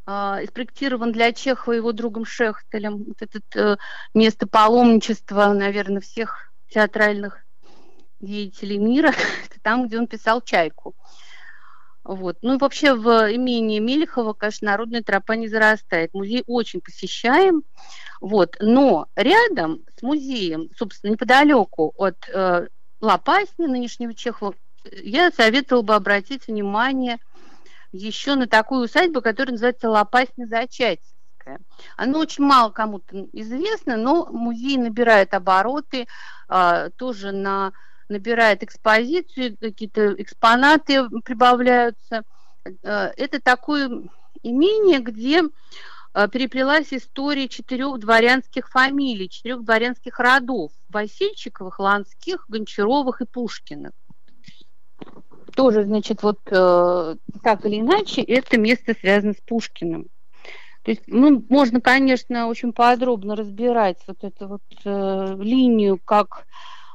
а, 0.06 0.44
спроектирован 0.48 1.12
для 1.12 1.32
Чехова 1.34 1.74
его 1.74 1.92
другом 1.92 2.26
Шехтелем. 2.26 3.04
Вот 3.04 3.18
это 3.22 3.42
э, 3.54 3.78
место 4.16 4.48
паломничества, 4.48 5.54
наверное, 5.54 6.02
всех 6.02 6.49
театральных 6.70 7.46
деятелей 8.20 8.78
мира, 8.78 9.14
там, 9.64 9.88
где 9.88 9.98
он 9.98 10.08
писал 10.08 10.42
«Чайку». 10.42 10.96
Вот. 12.04 12.38
Ну 12.42 12.56
и 12.56 12.58
вообще 12.58 12.96
в 12.96 13.08
имении 13.32 13.80
Мелехова, 13.80 14.34
конечно, 14.34 14.72
народная 14.72 15.04
тропа 15.04 15.34
не 15.34 15.48
зарастает. 15.48 16.14
Музей 16.14 16.44
очень 16.48 16.82
посещаем. 16.82 17.64
Вот. 18.20 18.56
Но 18.60 19.08
рядом 19.16 19.84
с 19.96 20.02
музеем, 20.02 20.70
собственно, 20.76 21.12
неподалеку 21.12 21.94
от 21.98 22.18
э, 22.28 22.68
Лопасни, 23.02 23.68
нынешнего 23.68 24.14
Чехова, 24.16 24.56
я 25.04 25.30
советовала 25.30 25.84
бы 25.84 25.94
обратить 25.94 26.48
внимание 26.48 27.20
еще 27.92 28.36
на 28.36 28.48
такую 28.48 28.86
усадьбу, 28.86 29.22
которая 29.22 29.54
называется 29.54 29.90
Лопасня-Зачатьевская. 31.50 31.60
Она 31.98 32.20
очень 32.20 32.44
мало 32.44 32.70
кому-то 32.72 33.28
известна, 33.34 33.98
но 33.98 34.28
музей 34.32 34.78
набирает 34.78 35.34
обороты, 35.34 36.08
э, 36.50 36.90
тоже 36.98 37.32
на 37.32 37.72
набирает 38.08 38.64
экспозицию, 38.64 39.56
какие-то 39.60 40.14
экспонаты 40.16 41.08
прибавляются. 41.24 42.24
Э, 42.84 43.12
это 43.16 43.40
такое 43.40 44.04
имение, 44.42 45.00
где 45.00 45.44
э, 46.14 46.28
переплелась 46.30 46.92
история 46.92 47.48
четырех 47.48 48.00
дворянских 48.00 48.70
фамилий, 48.70 49.30
четырех 49.30 49.64
дворянских 49.64 50.20
родов– 50.20 50.72
Васильчиковых, 50.90 51.80
Ланских, 51.80 52.46
Гончаровых 52.48 53.22
и 53.22 53.26
Пушкиных. 53.26 53.92
Тоже, 55.56 55.84
значит, 55.84 56.24
вот 56.24 56.40
э, 56.50 57.16
так 57.44 57.66
или 57.66 57.80
иначе, 57.80 58.22
это 58.22 58.58
место 58.58 58.96
связано 59.00 59.34
с 59.34 59.42
Пушкиным. 59.46 60.08
То 60.84 60.92
есть, 60.92 61.04
ну, 61.08 61.44
можно, 61.50 61.82
конечно, 61.82 62.48
очень 62.48 62.74
подробно 62.74 63.36
разбирать 63.36 63.98
вот 64.08 64.24
эту 64.24 64.48
вот 64.48 64.62
э, 64.86 65.36
линию, 65.40 66.00
как 66.04 66.46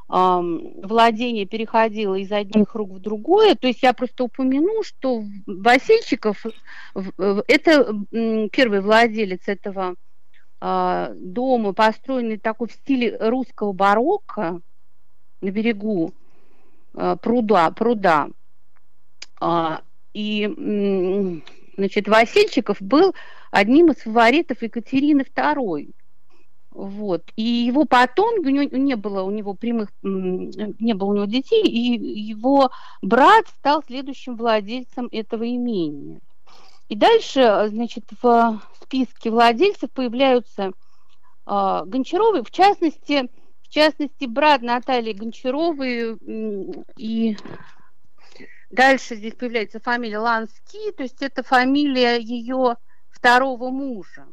владение 0.07 1.47
переходило 1.47 2.15
из 2.15 2.31
одних 2.31 2.75
рук 2.75 2.91
в 2.91 2.99
другое. 3.01 3.55
То 3.55 3.67
есть 3.67 3.83
я 3.83 3.95
просто 3.95 4.25
упомяну, 4.25 4.83
что 4.83 5.25
Васильчиков 5.47 6.45
это 7.25 7.97
первый 8.53 8.83
владелец 8.83 9.41
этого 9.47 9.95
а, 10.67 11.13
дома, 11.15 11.75
построенный 11.75 12.39
такой 12.39 12.69
в 12.69 12.73
стиле 12.73 13.15
русского 13.21 13.73
барокко 13.73 14.63
на 15.43 15.51
берегу 15.51 16.15
а, 16.95 17.17
пруда, 17.17 17.71
пруда. 17.71 18.29
А, 19.39 19.83
и 20.15 21.43
значит, 21.77 22.09
Васильчиков 22.09 22.79
был 22.81 23.15
одним 23.55 23.91
из 23.93 23.99
фаворитов 23.99 24.63
Екатерины 24.63 25.23
II 25.23 25.93
вот. 26.73 27.23
И 27.37 27.43
его 27.43 27.85
потом, 27.85 28.41
у 28.41 28.49
него 28.49 28.77
не 28.77 28.97
было 28.97 29.23
у 29.23 29.31
него 29.31 29.55
прямых, 29.55 29.91
не 30.03 30.93
было 30.93 31.11
у 31.11 31.15
него 31.15 31.25
детей, 31.27 31.63
и 31.63 32.21
его 32.21 32.71
брат 33.01 33.47
стал 33.61 33.85
следующим 33.87 34.37
владельцем 34.37 35.09
этого 35.13 35.49
имения. 35.49 36.19
И 36.89 36.97
дальше, 36.97 37.67
значит, 37.69 38.05
в 38.21 38.61
списке 38.83 39.31
владельцев 39.31 39.89
появляются 39.93 40.73
э, 41.47 41.83
Гончаровы, 41.87 42.43
в 42.43 42.51
частности, 42.51 43.31
в 43.63 43.69
частности, 43.69 44.25
брат 44.25 44.63
Натальи 44.63 45.13
Гончаровой, 45.13 46.19
и 46.97 47.37
дальше 48.71 49.15
здесь 49.15 49.35
появляется 49.35 49.79
фамилия 49.79 50.19
Ланский, 50.19 50.91
то 50.93 51.05
есть 51.05 51.23
это 51.23 51.45
фамилия 51.45 52.19
ее 52.19 52.77
второго 53.25 53.71
мужа. 53.71 54.27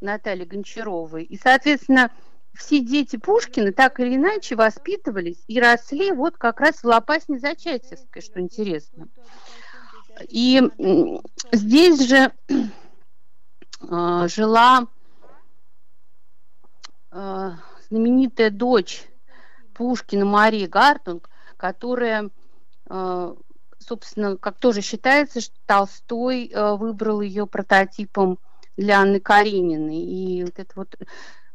Натальи 0.00 0.46
Гончаровой. 0.46 1.24
И, 1.24 1.36
соответственно, 1.36 2.10
все 2.54 2.80
дети 2.80 3.16
Пушкина 3.16 3.70
так 3.70 4.00
или 4.00 4.16
иначе 4.16 4.56
воспитывались 4.56 5.44
и 5.46 5.60
росли 5.60 6.10
вот 6.10 6.38
как 6.38 6.58
раз 6.60 6.76
в 6.76 6.84
Лопасне 6.84 7.38
Зачатевской, 7.38 8.22
что 8.22 8.40
интересно. 8.40 9.08
И 10.30 10.62
здесь 11.52 12.00
же 12.08 12.32
э, 12.48 14.28
жила 14.28 14.86
э, 17.10 17.50
знаменитая 17.90 18.48
дочь 18.48 19.02
Пушкина 19.74 20.24
Мария 20.24 20.66
Гартунг, 20.66 21.28
которая, 21.58 22.30
э, 22.88 23.34
собственно, 23.86 24.36
как 24.36 24.58
тоже 24.58 24.80
считается, 24.80 25.40
что 25.40 25.54
Толстой 25.66 26.48
э, 26.48 26.74
выбрал 26.76 27.20
ее 27.20 27.46
прототипом 27.46 28.38
для 28.76 29.00
Анны 29.00 29.20
Карениной. 29.20 29.98
И 29.98 30.44
вот 30.44 30.58
этот 30.58 30.76
вот 30.76 30.96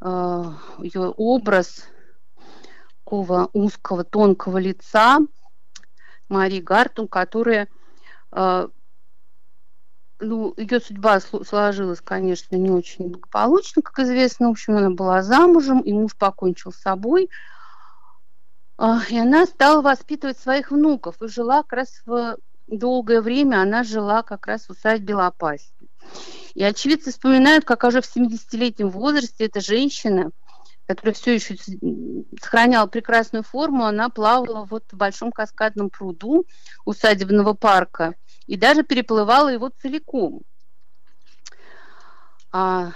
э, 0.01 0.43
ее 0.79 1.13
образ 1.17 1.87
такого 3.09 3.49
узкого, 3.53 4.03
тонкого 4.03 4.59
лица 4.59 5.19
Марии 6.29 6.61
Гартун, 6.61 7.07
которая 7.07 7.67
э, 8.31 8.67
ну, 10.19 10.53
ее 10.57 10.79
судьба 10.79 11.19
сложилась, 11.19 12.01
конечно, 12.01 12.55
не 12.55 12.69
очень 12.69 13.09
благополучно, 13.09 13.81
как 13.81 13.99
известно. 13.99 14.47
В 14.47 14.51
общем, 14.51 14.77
она 14.77 14.89
была 14.91 15.23
замужем, 15.23 15.79
и 15.79 15.91
муж 15.93 16.15
покончил 16.15 16.71
с 16.71 16.77
собой. 16.77 17.29
И 19.09 19.17
она 19.17 19.45
стала 19.45 19.81
воспитывать 19.81 20.37
своих 20.37 20.71
внуков 20.71 21.21
и 21.21 21.27
жила 21.27 21.63
как 21.63 21.73
раз 21.73 22.01
в 22.05 22.37
долгое 22.67 23.21
время, 23.21 23.61
она 23.61 23.83
жила 23.83 24.23
как 24.23 24.47
раз 24.47 24.67
в 24.67 24.69
усадьбе 24.69 25.15
Лопасти. 25.15 25.89
И 26.53 26.63
очевидцы 26.63 27.11
вспоминают, 27.11 27.65
как 27.65 27.83
уже 27.83 28.01
в 28.01 28.05
70-летнем 28.05 28.89
возрасте 28.89 29.45
эта 29.45 29.59
женщина, 29.59 30.31
которая 30.87 31.13
все 31.13 31.35
еще 31.35 31.55
сохраняла 32.41 32.87
прекрасную 32.87 33.43
форму, 33.43 33.83
она 33.83 34.09
плавала 34.09 34.65
вот 34.65 34.85
в 34.91 34.95
большом 34.95 35.31
каскадном 35.31 35.89
пруду 35.89 36.45
усадебного 36.85 37.53
парка 37.53 38.15
и 38.47 38.55
даже 38.55 38.83
переплывала 38.83 39.49
его 39.49 39.69
целиком. 39.81 40.41
А, 42.51 42.93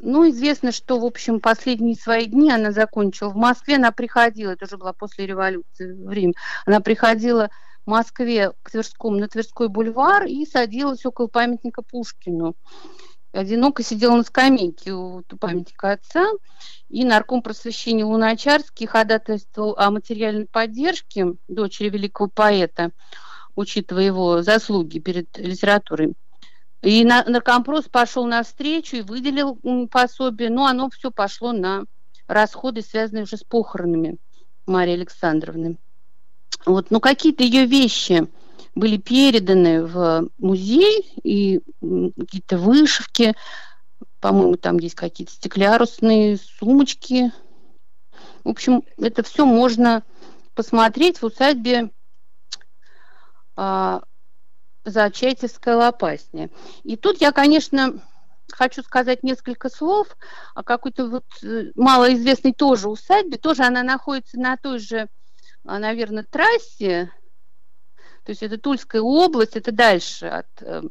ну, 0.00 0.28
известно, 0.30 0.70
что, 0.70 0.98
в 1.00 1.04
общем, 1.04 1.40
последние 1.40 1.96
свои 1.96 2.26
дни 2.26 2.50
она 2.50 2.70
закончила 2.70 3.30
в 3.30 3.36
Москве. 3.36 3.76
Она 3.76 3.90
приходила, 3.90 4.52
это 4.52 4.64
уже 4.64 4.78
было 4.78 4.92
после 4.92 5.26
революции 5.26 5.92
время, 5.92 6.34
она 6.66 6.80
приходила 6.80 7.50
в 7.84 7.90
Москве 7.90 8.52
к 8.62 8.70
Тверскому, 8.70 9.18
на 9.18 9.28
Тверской 9.28 9.68
бульвар 9.68 10.24
и 10.24 10.46
садилась 10.46 11.04
около 11.04 11.26
памятника 11.26 11.82
Пушкину. 11.82 12.54
Одиноко 13.32 13.82
сидела 13.82 14.16
на 14.16 14.22
скамейке 14.22 14.92
у 14.92 15.22
памятника 15.38 15.92
отца, 15.92 16.26
и 16.88 17.04
нарком 17.04 17.42
просвещения 17.42 18.04
Луначарский 18.04 18.86
ходатайствовал 18.86 19.74
о 19.76 19.90
материальной 19.90 20.46
поддержке 20.46 21.34
дочери 21.46 21.90
великого 21.90 22.28
поэта, 22.28 22.92
учитывая 23.54 24.04
его 24.04 24.42
заслуги 24.42 24.98
перед 24.98 25.36
литературой. 25.36 26.14
И 26.82 27.04
наркомпрос 27.04 27.86
пошел 27.86 28.24
навстречу 28.26 28.96
и 28.96 29.02
выделил 29.02 29.58
пособие, 29.90 30.48
но 30.48 30.66
оно 30.66 30.90
все 30.90 31.10
пошло 31.10 31.52
на 31.52 31.84
расходы, 32.28 32.82
связанные 32.82 33.24
уже 33.24 33.36
с 33.36 33.42
похоронами 33.42 34.18
Марии 34.66 34.94
Александровны. 34.94 35.76
Вот, 36.66 36.90
но 36.90 37.00
какие-то 37.00 37.42
ее 37.42 37.66
вещи 37.66 38.28
были 38.74 38.96
переданы 38.96 39.84
в 39.84 40.28
музей, 40.38 41.10
и 41.24 41.60
какие-то 41.80 42.58
вышивки, 42.58 43.34
по-моему, 44.20 44.56
там 44.56 44.78
есть 44.78 44.94
какие-то 44.94 45.32
стеклярусные 45.32 46.36
сумочки. 46.36 47.32
В 48.44 48.50
общем, 48.50 48.84
это 48.98 49.22
все 49.22 49.44
можно 49.44 50.04
посмотреть 50.54 51.18
в 51.18 51.24
усадьбе 51.24 51.90
а, 53.56 54.02
Зачатевская 54.90 55.76
Лопасня. 55.76 56.50
И 56.84 56.96
тут 56.96 57.20
я, 57.20 57.32
конечно, 57.32 58.00
хочу 58.50 58.82
сказать 58.82 59.22
несколько 59.22 59.68
слов 59.68 60.16
о 60.54 60.62
какой-то 60.62 61.08
вот 61.08 61.24
э, 61.42 61.72
малоизвестной 61.74 62.52
тоже 62.52 62.88
усадьбе. 62.88 63.36
Тоже 63.38 63.64
она 63.64 63.82
находится 63.82 64.38
на 64.38 64.56
той 64.56 64.78
же 64.78 65.08
а, 65.64 65.78
наверное, 65.78 66.24
трассе, 66.24 67.12
то 68.24 68.30
есть 68.30 68.42
это 68.42 68.56
Тульская 68.56 69.02
область, 69.02 69.54
это 69.54 69.70
дальше 69.70 70.26
от, 70.26 70.46
э, 70.62 70.82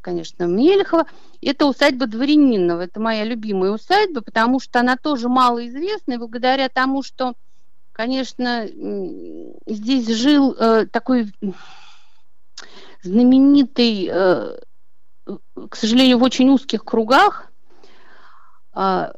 конечно, 0.00 0.44
Мелехова, 0.44 1.06
это 1.42 1.66
усадьба 1.66 2.06
Дворянинова, 2.06 2.80
это 2.80 3.00
моя 3.00 3.24
любимая 3.24 3.70
усадьба, 3.70 4.22
потому 4.22 4.60
что 4.60 4.80
она 4.80 4.96
тоже 4.96 5.28
малоизвестна, 5.28 6.14
и 6.14 6.16
благодаря 6.16 6.70
тому, 6.70 7.02
что, 7.02 7.34
конечно, 7.92 8.66
здесь 9.66 10.08
жил 10.08 10.54
э, 10.54 10.86
такой 10.86 11.30
знаменитый, 13.02 14.08
э, 14.10 14.58
к 15.68 15.76
сожалению, 15.76 16.18
в 16.18 16.22
очень 16.22 16.48
узких 16.48 16.84
кругах, 16.84 17.50
э, 18.74 19.12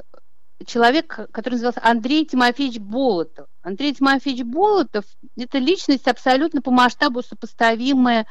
человек, 0.67 1.29
который 1.33 1.55
назывался 1.55 1.81
Андрей 1.83 2.27
Тимофеевич 2.27 2.81
Болотов. 2.81 3.47
Андрей 3.63 3.95
Тимофеевич 3.95 4.45
Болотов– 4.45 5.05
это 5.37 5.59
личность 5.59 6.07
абсолютно 6.07 6.61
по 6.63 6.71
масштабу 6.71 7.23
сопоставимая 7.23 8.27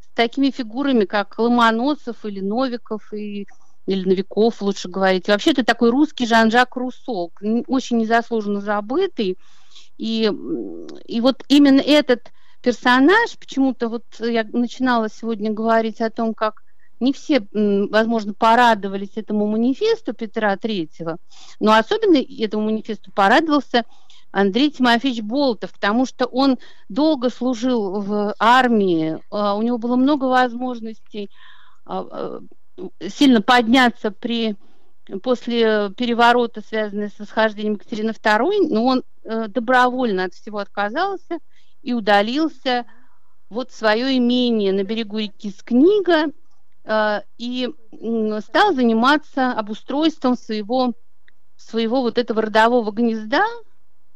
с 0.00 0.08
такими 0.14 0.50
фигурами, 0.50 1.04
как 1.04 1.38
Ломоносов 1.38 2.24
или 2.24 2.40
Новиков, 2.40 3.12
и, 3.12 3.46
или 3.86 4.08
Новиков, 4.08 4.62
лучше 4.62 4.88
говорить. 4.88 5.28
Вообще 5.28 5.50
это 5.50 5.64
такой 5.64 5.90
русский 5.90 6.26
Жан-Жак 6.26 6.76
Руссо, 6.76 7.30
очень 7.66 7.98
незаслуженно 7.98 8.60
забытый. 8.60 9.38
И, 9.98 10.30
и 11.06 11.20
вот 11.20 11.42
именно 11.48 11.80
этот 11.80 12.30
персонаж, 12.62 13.36
почему-то 13.38 13.88
вот 13.88 14.04
я 14.18 14.44
начинала 14.52 15.08
сегодня 15.08 15.52
говорить 15.52 16.00
о 16.00 16.10
том, 16.10 16.34
как 16.34 16.62
не 17.00 17.12
все, 17.12 17.46
возможно, 17.52 18.32
порадовались 18.32 19.16
этому 19.16 19.46
манифесту 19.46 20.14
Петра 20.14 20.56
Третьего, 20.56 21.18
но 21.60 21.72
особенно 21.72 22.16
этому 22.16 22.64
манифесту 22.64 23.12
порадовался 23.12 23.84
Андрей 24.30 24.70
Тимофеевич 24.70 25.22
Болтов, 25.22 25.72
потому 25.72 26.06
что 26.06 26.26
он 26.26 26.58
долго 26.88 27.30
служил 27.30 28.00
в 28.00 28.34
армии, 28.38 29.18
а, 29.30 29.54
у 29.54 29.62
него 29.62 29.78
было 29.78 29.96
много 29.96 30.24
возможностей 30.24 31.30
а, 31.84 32.06
а, 32.10 32.40
сильно 33.08 33.40
подняться 33.40 34.10
при 34.10 34.56
после 35.22 35.90
переворота, 35.90 36.62
связанного 36.66 37.08
с 37.08 37.18
восхождением 37.18 37.74
Екатерины 37.74 38.10
II, 38.10 38.68
но 38.68 38.84
он 38.84 39.02
э, 39.22 39.46
добровольно 39.46 40.24
от 40.24 40.34
всего 40.34 40.58
отказался– 40.58 41.38
и 41.86 41.94
удалился 41.94 42.84
вот 43.48 43.70
в 43.70 43.76
свое 43.76 44.18
имение 44.18 44.72
на 44.72 44.82
берегу 44.82 45.18
реки 45.18 45.54
Скнига 45.56 46.32
э, 46.84 47.20
и 47.38 47.68
стал 48.40 48.74
заниматься 48.74 49.52
обустройством 49.52 50.36
своего, 50.36 50.94
своего 51.56 52.02
вот 52.02 52.18
этого 52.18 52.42
родового 52.42 52.90
гнезда. 52.90 53.46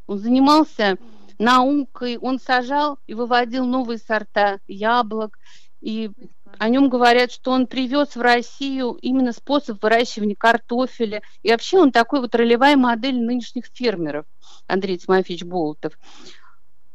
Он 0.08 0.18
занимался 0.18 0.98
наукой, 1.38 2.18
он 2.18 2.40
сажал 2.40 2.98
и 3.06 3.14
выводил 3.14 3.64
новые 3.64 3.98
сорта 3.98 4.58
яблок. 4.66 5.38
И 5.80 6.10
о 6.58 6.68
нем 6.68 6.88
говорят, 6.88 7.30
что 7.30 7.52
он 7.52 7.68
привез 7.68 8.16
в 8.16 8.20
Россию 8.20 8.98
именно 9.00 9.32
способ 9.32 9.80
выращивания 9.80 10.34
картофеля. 10.34 11.22
И 11.44 11.50
вообще 11.52 11.78
он 11.78 11.92
такой 11.92 12.20
вот 12.20 12.34
ролевая 12.34 12.76
модель 12.76 13.22
нынешних 13.22 13.66
фермеров, 13.72 14.26
Андрей 14.66 14.98
Тимофеевич 14.98 15.44
Болотов. 15.44 15.92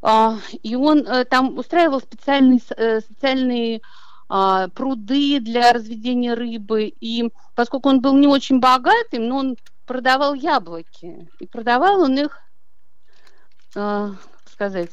А, 0.08 0.38
и 0.62 0.76
он 0.76 1.00
э, 1.00 1.26
там 1.26 1.58
устраивал 1.58 2.00
специальные, 2.00 2.60
э, 2.78 3.00
специальные 3.00 3.82
а, 4.30 4.68
пруды 4.68 5.40
для 5.40 5.74
разведения 5.74 6.36
рыбы. 6.36 6.94
И 7.00 7.32
поскольку 7.56 7.90
он 7.90 8.02
был 8.02 8.16
не 8.16 8.28
очень 8.28 8.60
богатым, 8.60 9.28
но 9.28 9.38
он 9.38 9.58
продавал 9.88 10.36
яблоки. 10.36 11.28
И 11.40 11.48
продавал 11.48 12.02
он 12.02 12.20
их, 12.20 12.40
а, 13.76 14.12
как 14.44 14.54
сказать, 14.54 14.92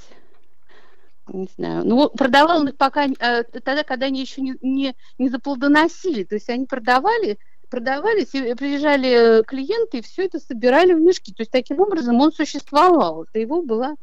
не 1.28 1.48
знаю, 1.58 1.84
ну, 1.84 2.08
продавал 2.08 2.60
он 2.62 2.68
их 2.68 2.78
пока, 2.78 3.06
тогда, 3.08 3.84
когда 3.84 4.06
они 4.06 4.22
еще 4.22 4.40
не, 4.40 4.54
не, 4.62 4.96
не 5.18 5.28
заплодоносили. 5.28 6.24
То 6.24 6.36
есть 6.36 6.48
они 6.48 6.64
продавали, 6.64 7.38
продавались, 7.68 8.34
и 8.34 8.54
приезжали 8.54 9.42
клиенты, 9.42 9.98
и 9.98 10.02
все 10.02 10.24
это 10.24 10.38
собирали 10.38 10.94
в 10.94 11.00
мешки. 11.00 11.34
То 11.34 11.42
есть 11.42 11.50
таким 11.50 11.80
образом 11.80 12.18
он 12.18 12.32
существовал. 12.32 13.24
Это 13.24 13.38
его 13.40 13.60
была 13.60 13.94
Э, 13.94 13.96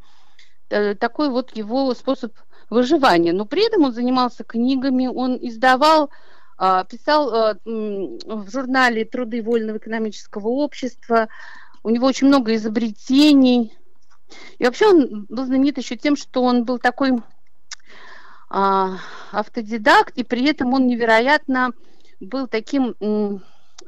такой 0.69 1.29
вот 1.29 1.55
его 1.55 1.93
способ 1.93 2.33
выживания. 2.69 3.33
Но 3.33 3.45
при 3.45 3.65
этом 3.65 3.83
он 3.83 3.93
занимался 3.93 4.43
книгами, 4.43 5.07
он 5.07 5.37
издавал, 5.41 6.09
а, 6.57 6.83
писал 6.83 7.33
а, 7.33 7.57
в 7.65 8.49
журнале 8.51 9.05
«Труды 9.05 9.41
вольного 9.41 9.77
экономического 9.77 10.47
общества». 10.47 11.29
У 11.83 11.89
него 11.89 12.07
очень 12.07 12.27
много 12.27 12.55
изобретений. 12.55 13.73
И 14.59 14.65
вообще 14.65 14.87
он 14.87 15.25
был 15.29 15.45
знаменит 15.45 15.77
еще 15.77 15.95
тем, 15.95 16.15
что 16.15 16.43
он 16.43 16.65
был 16.65 16.77
такой 16.77 17.11
а, 18.49 18.97
автодидакт, 19.31 20.17
и 20.17 20.23
при 20.23 20.45
этом 20.45 20.73
он 20.73 20.87
невероятно 20.87 21.71
был 22.19 22.47
таким 22.47 22.95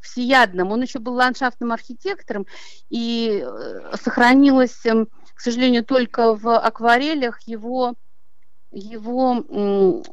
всеядным. 0.02 0.72
Он 0.72 0.82
еще 0.82 1.00
был 1.00 1.14
ландшафтным 1.14 1.72
архитектором, 1.72 2.48
и 2.90 3.44
э, 3.46 3.96
сохранилось 4.02 4.84
эм, 4.86 5.10
к 5.42 5.44
сожалению, 5.44 5.84
только 5.84 6.36
в 6.36 6.56
акварелях 6.56 7.42
его, 7.48 7.96
его 8.72 10.04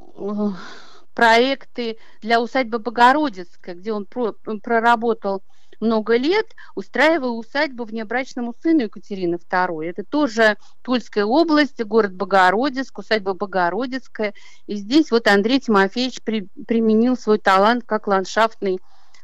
проекты 1.12 1.98
для 2.22 2.40
усадьбы 2.40 2.78
Богородицкая, 2.78 3.74
где 3.74 3.92
он 3.92 4.06
про, 4.06 4.32
проработал 4.62 5.42
много 5.80 6.16
лет, 6.16 6.46
устраивая 6.74 7.28
усадьбу 7.28 7.84
внебрачному 7.84 8.54
сыну 8.62 8.84
Екатерины 8.84 9.34
II. 9.34 9.84
Это 9.84 10.02
тоже 10.02 10.56
Тульская 10.80 11.26
область, 11.26 11.84
город 11.84 12.14
Богородицк, 12.14 12.98
усадьба 12.98 13.34
Богородицкая. 13.34 14.32
И 14.66 14.76
здесь 14.76 15.10
вот 15.10 15.26
Андрей 15.26 15.60
Тимофеевич 15.60 16.22
при, 16.22 16.48
применил 16.66 17.18
свой 17.18 17.36
талант 17.36 17.84
как 17.84 18.06
ландшафтный 18.06 18.80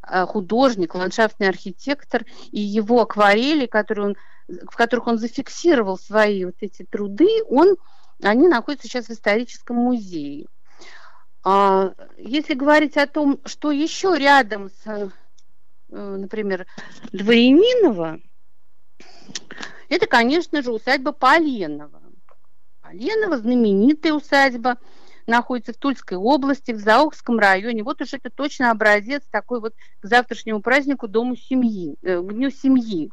э, 0.07 0.27
художник, 0.27 0.95
ландшафтный 0.95 1.49
архитектор, 1.49 2.27
и 2.53 2.61
его 2.61 3.01
акварели, 3.01 3.65
которые 3.65 4.09
он 4.09 4.17
в 4.49 4.77
которых 4.77 5.07
он 5.07 5.19
зафиксировал 5.19 5.99
свои 5.99 6.45
вот 6.45 6.57
эти 6.61 6.85
труды, 6.85 7.29
он, 7.49 7.77
они 8.23 8.49
находятся 8.49 8.89
сейчас 8.89 9.07
в 9.07 9.11
историческом 9.11 9.77
музее. 9.77 10.47
А, 11.43 11.93
если 12.17 12.55
говорить 12.55 12.97
о 12.97 13.07
том, 13.07 13.41
что 13.45 13.71
еще 13.71 14.17
рядом 14.17 14.71
с, 14.71 14.87
э, 14.87 15.09
например, 15.91 16.67
Дворянинова, 17.13 18.21
это, 19.89 20.07
конечно 20.07 20.63
же, 20.63 20.73
усадьба 20.73 21.13
Поленова. 21.13 22.03
Поленова, 22.81 23.39
знаменитая 23.39 24.13
усадьба, 24.13 24.79
находится 25.27 25.73
в 25.73 25.77
Тульской 25.77 26.19
области, 26.19 26.73
в 26.73 26.79
Заокском 26.79 27.39
районе. 27.39 27.83
Вот 27.83 28.01
уж 28.01 28.13
это 28.13 28.31
точно 28.31 28.71
образец 28.71 29.23
такой 29.31 29.61
вот 29.61 29.75
к 30.01 30.07
завтрашнему 30.07 30.61
празднику 30.61 31.09
Дому 31.09 31.37
семьи, 31.37 31.97
э, 32.03 32.23
Дню 32.23 32.51
семьи 32.51 33.11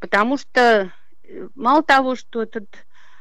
потому 0.00 0.36
что 0.36 0.90
э, 1.22 1.48
мало 1.54 1.82
того, 1.82 2.16
что 2.16 2.42
этот 2.42 2.66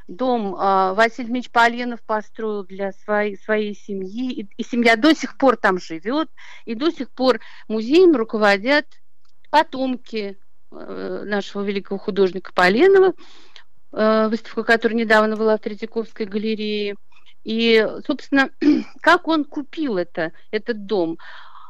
дом 0.08 0.56
э, 0.56 0.94
Василий 0.94 1.28
Дмитриевич 1.28 1.52
Поленов 1.52 2.02
построил 2.02 2.64
для 2.64 2.92
своей, 2.94 3.38
своей 3.38 3.76
семьи, 3.76 4.32
и, 4.32 4.50
и 4.58 4.64
семья 4.64 4.96
до 4.96 5.14
сих 5.14 5.38
пор 5.38 5.58
там 5.58 5.80
живет, 5.80 6.30
и 6.66 6.74
до 6.74 6.90
сих 6.90 7.12
пор 7.12 7.40
музеем 7.68 8.16
руководят 8.16 8.88
потомки 9.52 10.38
э, 10.72 11.24
нашего 11.26 11.62
великого 11.62 12.00
художника 12.00 12.52
Поленова, 12.54 13.14
э, 13.92 14.28
выставка 14.30 14.64
которая 14.64 14.98
недавно 14.98 15.36
была 15.36 15.58
в 15.58 15.62
Третьяковской 15.62 16.26
галерее. 16.26 16.96
И, 17.44 17.88
собственно, 18.06 18.50
как 19.02 19.28
он 19.28 19.46
купил 19.46 19.98
это, 19.98 20.32
этот 20.52 20.86
дом? 20.86 21.18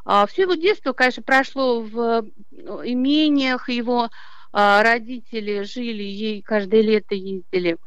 А, 0.06 0.26
все 0.26 0.44
его 0.44 0.56
детство, 0.56 0.94
конечно, 0.94 1.22
прошло 1.22 1.82
в 1.82 2.26
имениях 2.84 3.70
его 3.70 4.10
родители 4.52 5.64
жили, 5.64 6.04
ей 6.04 6.42
каждое 6.42 6.82
лето 6.82 7.16
ездили 7.16 7.78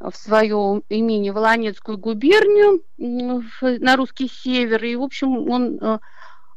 в 0.00 0.16
свое 0.16 0.82
имение 0.88 1.32
Волонецкую 1.32 1.98
губернию 1.98 2.82
на 2.98 3.96
русский 3.96 4.28
север. 4.28 4.82
И, 4.84 4.96
в 4.96 5.02
общем, 5.02 5.50
он, 5.50 5.78
э, 5.80 5.98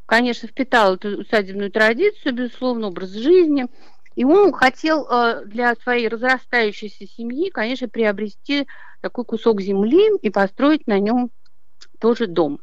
конечно, 0.06 0.48
впитал 0.48 0.96
эту 0.96 1.22
усадебную 1.22 1.70
традицию, 1.70 2.34
безусловно, 2.34 2.88
образ 2.88 3.10
жизни. 3.10 3.68
И 4.16 4.24
он 4.24 4.54
хотел 4.54 5.06
э, 5.10 5.44
для 5.46 5.76
своей 5.76 6.08
разрастающейся 6.08 7.06
семьи, 7.06 7.50
конечно, 7.50 7.90
приобрести 7.90 8.68
такой 9.02 9.26
кусок 9.26 9.60
земли 9.60 10.18
и 10.22 10.30
построить 10.30 10.88
на 10.88 11.00
нем 11.00 11.30
тоже 12.00 12.28
дом. 12.28 12.60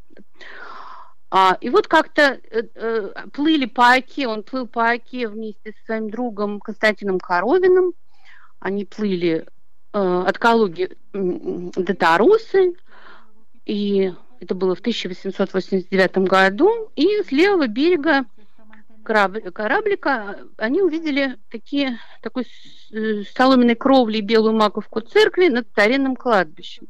А, 1.31 1.57
и 1.61 1.70
вот 1.70 1.87
как-то 1.87 2.41
э, 2.51 2.62
э, 2.74 3.12
плыли 3.33 3.66
по 3.66 3.93
Оке, 3.93 4.26
он 4.26 4.43
плыл 4.43 4.66
по 4.66 4.91
Оке 4.91 5.28
вместе 5.28 5.72
со 5.72 5.85
своим 5.87 6.11
другом 6.11 6.59
Константином 6.59 7.20
Коровиным. 7.20 7.93
Они 8.59 8.85
плыли 8.85 9.47
э, 9.93 10.24
от 10.26 10.39
Калуги 10.39 10.91
до 11.12 11.95
Тарусы, 11.95 12.74
и 13.64 14.12
это 14.41 14.55
было 14.57 14.74
в 14.74 14.81
1889 14.81 16.18
году, 16.18 16.91
и 16.97 17.22
с 17.22 17.31
левого 17.31 17.68
берега 17.68 18.24
кораблика 19.05 20.39
они 20.57 20.83
увидели 20.83 21.39
такие, 21.51 21.99
такой 22.22 22.47
э, 22.93 23.22
соломенной 23.37 23.76
кровли 23.76 24.20
белую 24.20 24.55
маковку 24.55 25.01
церкви 25.01 25.49
над 25.49 25.68
старинным 25.68 26.16
кладбищем. 26.16 26.89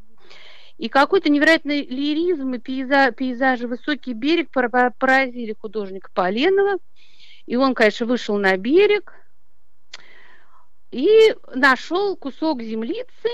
И 0.81 0.89
какой-то 0.89 1.29
невероятный 1.29 1.85
лиризм 1.85 2.55
и 2.55 2.59
пейзаж, 2.59 3.15
пейзажи, 3.15 3.69
высокий 3.69 4.15
берег 4.15 4.49
поразили 4.51 5.55
художника 5.61 6.11
Поленова. 6.15 6.79
И 7.45 7.55
он, 7.57 7.75
конечно, 7.75 8.07
вышел 8.07 8.39
на 8.39 8.57
берег 8.57 9.13
и 10.91 11.37
нашел 11.55 12.17
кусок 12.17 12.63
землицы 12.63 13.29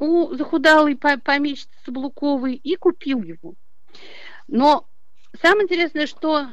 у 0.00 0.34
захудалой 0.34 0.96
помещицы 0.96 1.70
Саблуковой 1.86 2.54
и 2.54 2.74
купил 2.74 3.22
его. 3.22 3.54
Но 4.48 4.84
самое 5.40 5.66
интересное, 5.66 6.08
что 6.08 6.48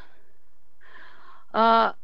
а, 1.52 1.96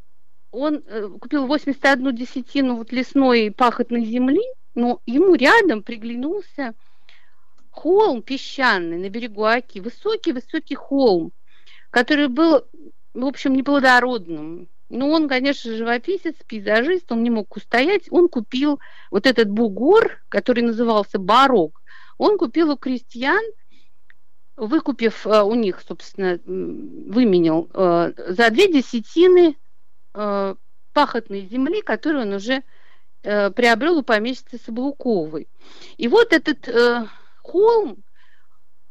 он 0.49 0.81
э, 0.87 1.09
купил 1.09 1.45
81 1.45 2.15
десятину 2.15 2.77
вот 2.77 2.91
лесной 2.91 3.53
пахотной 3.55 4.03
земли, 4.03 4.41
но 4.73 4.99
ему 5.05 5.35
рядом 5.35 5.83
приглянулся 5.83 6.73
холм 7.71 8.21
песчаный 8.21 8.97
на 8.97 9.09
берегу 9.09 9.43
Оки, 9.45 9.79
высокий-высокий 9.79 10.75
холм, 10.75 11.31
который 11.89 12.27
был, 12.27 12.65
в 13.13 13.25
общем, 13.25 13.53
неплодородным, 13.53 14.67
Ну, 14.89 15.09
он, 15.09 15.29
конечно, 15.29 15.73
живописец, 15.73 16.35
пейзажист, 16.45 17.11
он 17.11 17.23
не 17.23 17.29
мог 17.29 17.55
устоять. 17.55 18.11
Он 18.11 18.27
купил 18.27 18.79
вот 19.09 19.25
этот 19.25 19.49
бугор, 19.49 20.21
который 20.27 20.63
назывался 20.63 21.17
барок. 21.17 21.81
Он 22.17 22.37
купил 22.37 22.71
у 22.71 22.77
крестьян, 22.77 23.41
выкупив 24.57 25.25
э, 25.25 25.41
у 25.41 25.55
них, 25.55 25.81
собственно, 25.87 26.39
выменял 26.45 27.69
э, 27.73 28.13
за 28.27 28.49
две 28.51 28.71
десятины 28.71 29.55
э, 30.13 30.55
пахотной 30.93 31.47
земли, 31.47 31.81
которую 31.81 32.23
он 32.23 32.33
уже 32.33 32.63
приобрел 33.23 33.99
у 33.99 34.01
помещицы 34.03 34.59
Соблуковой. 34.65 35.47
И 35.97 36.07
вот 36.07 36.33
этот 36.33 36.67
холм, 37.51 37.97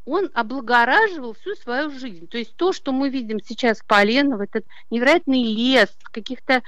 он 0.05 0.31
облагораживал 0.35 1.35
всю 1.35 1.55
свою 1.55 1.91
жизнь. 1.91 2.27
То 2.29 2.39
есть 2.39 2.57
то, 2.57 2.73
что 2.73 2.93
мы 2.93 3.11
видим 3.11 3.41
сейчас 3.41 3.81
Поленово, 3.87 4.45
этот 4.45 4.65
невероятный 4.91 5.43
лес, 5.43 5.89
каких-то 6.11 6.63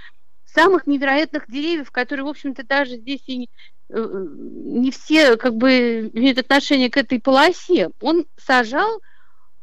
самых 0.44 0.86
невероятных 0.86 1.50
деревьев, 1.50 1.90
которые, 1.90 2.24
в 2.24 2.28
общем-то, 2.28 2.64
даже 2.64 2.96
здесь 2.96 3.22
и 3.26 3.48
э, 3.88 4.26
не 4.34 4.90
все 4.90 5.36
как 5.36 5.54
бы 5.56 6.10
имеют 6.12 6.38
отношение 6.38 6.90
к 6.90 6.96
этой 6.96 7.20
полосе. 7.20 7.90
Он 8.00 8.26
сажал 8.36 9.00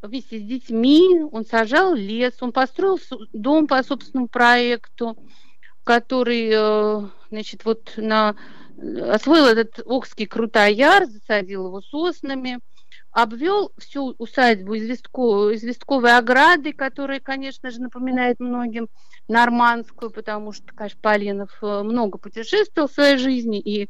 вместе 0.02 0.40
с 0.40 0.44
детьми, 0.44 1.22
он 1.32 1.46
сажал 1.46 1.94
лес, 1.94 2.34
он 2.42 2.52
построил 2.52 3.00
дом 3.34 3.68
по 3.68 3.84
собственному 3.84 4.28
проекту, 4.28 5.18
который, 5.84 6.50
э, 6.52 7.08
значит, 7.30 7.66
вот 7.66 7.94
на 7.98 8.36
освоил 9.12 9.46
этот 9.46 9.80
Окский 9.86 10.26
крутояр, 10.26 11.06
засадил 11.06 11.68
его 11.68 11.82
соснами, 11.82 12.60
обвел 13.12 13.72
всю 13.78 14.16
усадьбу 14.18 14.78
известковой, 14.78 15.56
известковой 15.56 16.18
оградой, 16.18 16.74
которая, 16.74 17.20
конечно 17.20 17.72
же, 17.72 17.82
напоминает 17.82 18.40
многим 18.40 18.88
нормандскую, 19.28 20.12
потому 20.12 20.52
что, 20.52 20.74
конечно, 20.74 21.00
Поленов 21.02 21.58
э, 21.62 21.84
много 21.84 22.18
путешествовал 22.18 22.88
в 22.88 22.94
своей 22.94 23.18
жизни, 23.18 23.60
и 23.60 23.90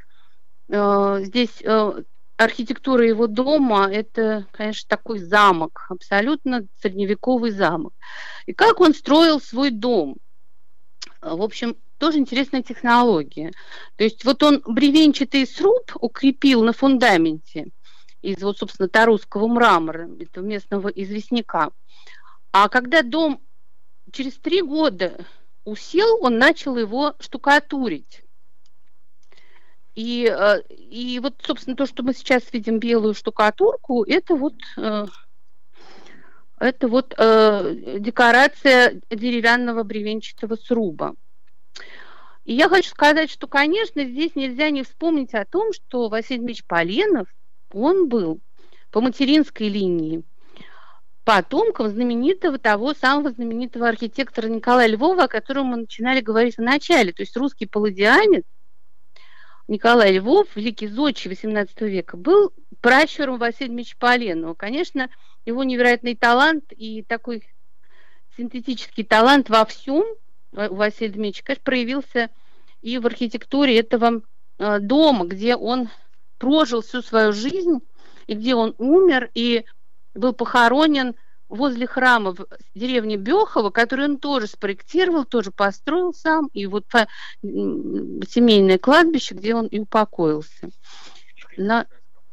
э, 0.70 1.18
здесь 1.22 1.62
э, 1.62 2.04
архитектура 2.38 3.06
его 3.06 3.28
дома– 3.28 3.90
это, 3.92 4.46
конечно, 4.52 4.88
такой 4.88 5.20
замок, 5.20 5.86
абсолютно 5.90 6.66
средневековый 6.82 7.52
замок. 7.52 7.94
И 8.46 8.54
как 8.54 8.80
он 8.80 8.94
строил 8.94 9.42
свой 9.42 9.72
дом? 9.72 10.16
В 11.22 11.42
общем, 11.42 11.76
тоже 12.00 12.18
интересная 12.18 12.64
технология. 12.64 13.52
То 13.98 14.04
есть 14.04 14.26
вот 14.26 14.42
он 14.42 14.64
бревенчатый 14.66 15.46
сруб 15.46 15.92
укрепил 16.00 16.64
на 16.64 16.74
фундаменте 16.74 17.68
из 18.22 18.42
вот, 18.42 18.58
собственно, 18.58 18.90
тарусского 18.90 19.48
мрамора, 19.48 20.10
этого 20.20 20.44
местного 20.44 20.88
известняка. 20.90 21.70
А 22.52 22.68
когда 22.70 23.04
дом 23.04 23.42
через 24.12 24.38
три 24.38 24.62
года 24.62 25.26
усел, 25.66 26.18
он 26.22 26.38
начал 26.38 26.78
его 26.78 27.14
штукатурить. 27.20 28.24
И, 29.96 30.26
э, 30.26 30.62
и 30.70 31.20
вот, 31.20 31.36
собственно, 31.44 31.76
то, 31.76 31.86
что 31.86 32.04
мы 32.04 32.14
сейчас 32.14 32.44
видим 32.54 32.80
белую 32.80 33.14
штукатурку, 33.14 34.04
это 34.04 34.36
вот, 34.36 34.56
э, 34.78 35.06
это 36.60 36.88
вот 36.88 37.14
э, 37.18 37.98
декорация 38.00 39.02
деревянного 39.10 39.84
бревенчатого 39.84 40.56
сруба. 40.56 41.16
И 42.46 42.54
я 42.54 42.70
хочу 42.70 42.90
сказать, 42.90 43.30
что, 43.30 43.48
конечно, 43.48 44.04
здесь 44.06 44.36
нельзя 44.36 44.70
не 44.70 44.84
вспомнить 44.84 45.34
о 45.34 45.46
том, 45.46 45.74
что 45.74 46.10
Василий 46.10 46.46
Ильич 46.46 46.66
Поленов, 46.66 47.28
он 47.72 48.10
был 48.10 48.40
по 48.92 49.02
материнской 49.02 49.68
линии 49.68 50.24
потомком 51.30 51.90
знаменитого, 51.90 52.58
того 52.58 52.96
самого 52.96 53.30
знаменитого 53.30 53.88
архитектора 53.88 54.48
Николая 54.48 54.88
Львова, 54.88 55.26
о 55.26 55.28
котором 55.28 55.68
мы 55.68 55.78
начинали 55.78 56.22
говорить 56.22 56.58
в 56.58 56.62
начале. 56.62 57.14
То 57.14 57.22
есть 57.22 57.38
русский 57.38 57.68
палладианец 57.68 58.46
Николай 59.68 60.18
Львов, 60.18 60.48
великий 60.56 60.88
зодчий 60.88 61.30
XVIII 61.30 61.88
века, 61.88 62.18
был 62.18 62.52
пращуром 62.82 63.38
Василия 63.38 63.76
Ильича 63.76 63.96
Поленова. 64.00 64.56
Конечно, 64.56 65.08
его 65.46 65.64
невероятный 65.64 66.16
талант 66.16 66.64
и 66.72 67.04
такой 67.04 67.48
синтетический 68.36 69.04
талант 69.04 69.50
во 69.50 69.66
всем 69.66 70.06
у 70.52 70.76
Василия 70.76 71.12
Дмитриевича, 71.12 71.44
конечно, 71.44 71.64
проявился 71.64 72.30
и 72.82 72.98
в 72.98 73.06
архитектуре 73.06 73.80
этого 73.80 74.22
э, 74.58 74.80
дома, 74.80 75.26
где 75.26 75.56
он 75.56 75.90
прожил 76.38 76.82
всю 76.82 77.02
свою 77.02 77.34
жизнь, 77.34 77.80
и 78.28 78.34
где 78.34 78.56
он 78.56 78.76
умер, 78.78 79.30
и 79.34 79.66
был 80.14 80.34
похоронен 80.34 81.16
возле 81.50 81.88
храма 81.88 82.34
в 82.34 82.46
деревне 82.76 83.18
Бехово, 83.18 83.72
который 83.72 84.06
он 84.06 84.18
тоже 84.18 84.48
спроектировал, 84.48 85.26
тоже 85.26 85.52
построил 85.52 86.14
сам, 86.14 86.50
и 86.54 86.68
вот 86.68 86.86
семейное 87.42 88.78
кладбище, 88.78 89.36
где 89.36 89.56
он 89.56 89.66
и 89.68 89.80
упокоился 89.80 90.70
на, 91.58 91.88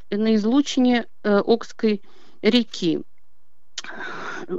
на 0.09 0.35
излучине 0.35 1.07
э, 1.23 1.39
Окской 1.39 2.01
реки. 2.41 3.01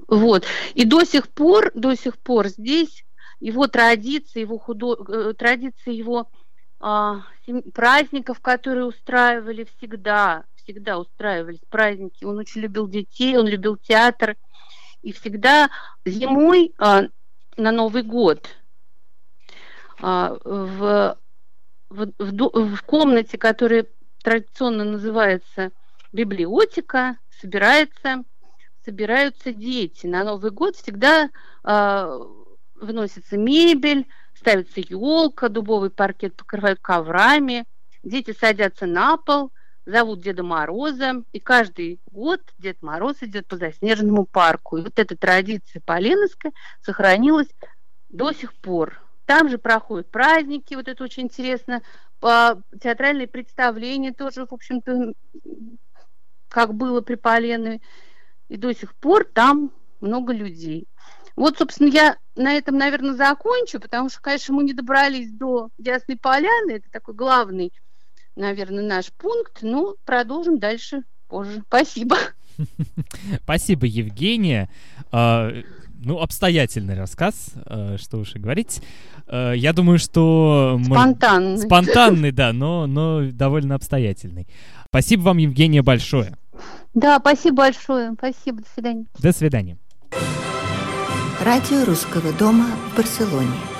Вот. 0.09 0.45
И 0.75 0.85
до 0.85 1.05
сих 1.05 1.29
пор, 1.29 1.71
до 1.75 1.95
сих 1.95 2.19
пор 2.19 2.49
здесь 2.49 3.05
его 3.41 3.67
традиции, 3.67 4.41
его 4.41 4.59
худо... 4.59 4.97
Э, 5.09 5.35
традиции 5.35 5.95
его 5.95 6.29
а, 6.81 7.23
праздников, 7.75 8.41
которые 8.41 8.85
устраивали 8.85 9.67
всегда, 9.77 10.45
всегда 10.57 10.99
устраивались 10.99 11.61
праздники. 11.69 12.25
Он 12.25 12.39
очень 12.39 12.61
любил 12.61 12.89
детей, 12.89 13.37
он 13.37 13.47
любил 13.47 13.77
театр– 13.77 14.37
и 15.03 15.13
всегда 15.13 15.71
зимой 16.05 16.75
а, 16.79 17.05
на 17.57 17.73
Новый 17.73 18.03
год 18.03 18.49
а, 20.01 20.37
в, 20.45 21.17
в, 21.89 22.13
в, 22.19 22.77
в 22.77 22.83
комнате, 22.83 23.39
которая 23.39 23.87
традиционно 24.23 24.85
называется 24.85 25.71
библиотека, 26.13 27.17
собирается, 27.41 28.25
собираются 28.85 29.53
дети. 29.53 30.07
На 30.07 30.25
Новый 30.25 30.51
год 30.51 30.77
всегда 30.77 31.31
а, 31.63 32.19
выносится 32.81 33.37
мебель, 33.37 34.07
ставится 34.35 34.81
елка, 34.81 35.49
дубовый 35.49 35.91
паркет 35.91 36.37
покрывают 36.37 36.81
коврами, 36.81 37.65
дети 38.03 38.35
садятся 38.39 38.87
на 38.87 39.17
пол, 39.17 39.53
зовут 39.87 40.21
Деда 40.21 40.43
Мороза, 40.43 41.23
и 41.33 41.41
каждый 41.41 42.01
год 42.11 42.41
Дед 42.59 42.83
Мороз 42.83 43.17
идет 43.23 43.47
по 43.47 43.57
заснеженному 43.57 44.27
парку. 44.27 44.77
И 44.77 44.83
вот 44.83 44.99
эта 44.99 45.17
традиция 45.17 45.81
поленовская 45.85 46.53
сохранилась 46.83 47.49
до 48.09 48.33
сих 48.33 48.55
пор. 48.55 49.01
Там 49.25 49.49
же 49.49 49.59
проходят 49.59 50.11
праздники, 50.11 50.75
вот 50.75 50.89
это 50.89 51.05
очень 51.05 51.25
интересно, 51.25 51.83
по 52.21 52.63
театральные 52.81 53.29
представления 53.29 54.13
тоже, 54.13 54.47
в 54.47 54.53
общем-то, 54.53 55.13
как 56.49 56.75
было 56.75 57.01
при 57.01 57.15
Поленове. 57.15 57.81
И 58.49 58.57
до 58.57 58.73
сих 58.73 58.95
пор 58.95 59.25
там 59.25 59.71
много 60.01 60.33
людей. 60.33 60.89
Вот, 61.39 61.59
собственно, 61.59 61.89
я 61.89 62.17
на 62.37 62.53
этом, 62.55 62.77
наверное, 62.77 63.15
закончу, 63.15 63.81
потому 63.81 64.09
что, 64.09 64.21
конечно, 64.21 64.55
мы 64.55 64.65
не 64.65 64.73
добрались 64.73 65.31
до 65.31 65.71
Ясной 65.79 66.17
Поляны, 66.17 66.73
это 66.73 66.91
такой 66.91 67.15
главный 67.15 67.73
наверное, 68.39 68.85
наш 68.85 69.07
пункт. 69.13 69.59
Ну, 69.63 69.97
продолжим 70.05 70.59
дальше 70.59 71.03
позже. 71.29 71.63
Спасибо. 71.67 72.17
Спасибо, 73.43 73.87
Евгения. 73.87 74.71
А, 75.13 75.51
ну, 76.01 76.21
обстоятельный 76.21 76.95
рассказ, 76.95 77.53
а, 77.67 77.97
что 77.99 78.19
уж 78.19 78.35
и 78.35 78.39
говорить. 78.39 78.81
А, 79.27 79.53
я 79.53 79.73
думаю, 79.73 79.99
что... 79.99 80.81
Спонтанный. 80.85 81.59
Спонтанный, 81.59 82.33
да, 82.33 82.53
но, 82.53 82.87
но 82.87 83.31
довольно 83.31 83.75
обстоятельный. 83.75 84.47
Спасибо 84.89 85.23
вам, 85.23 85.39
Евгения, 85.39 85.83
большое. 85.83 86.37
Да, 86.95 87.19
спасибо 87.19 87.57
большое. 87.57 88.15
Спасибо. 88.15 88.63
До 88.63 88.69
свидания. 88.75 89.07
До 89.19 89.33
свидания. 89.33 89.79
Радио 91.41 91.85
Русского 91.85 92.33
дома 92.33 92.67
в 92.91 92.97
Барселоне. 92.97 93.78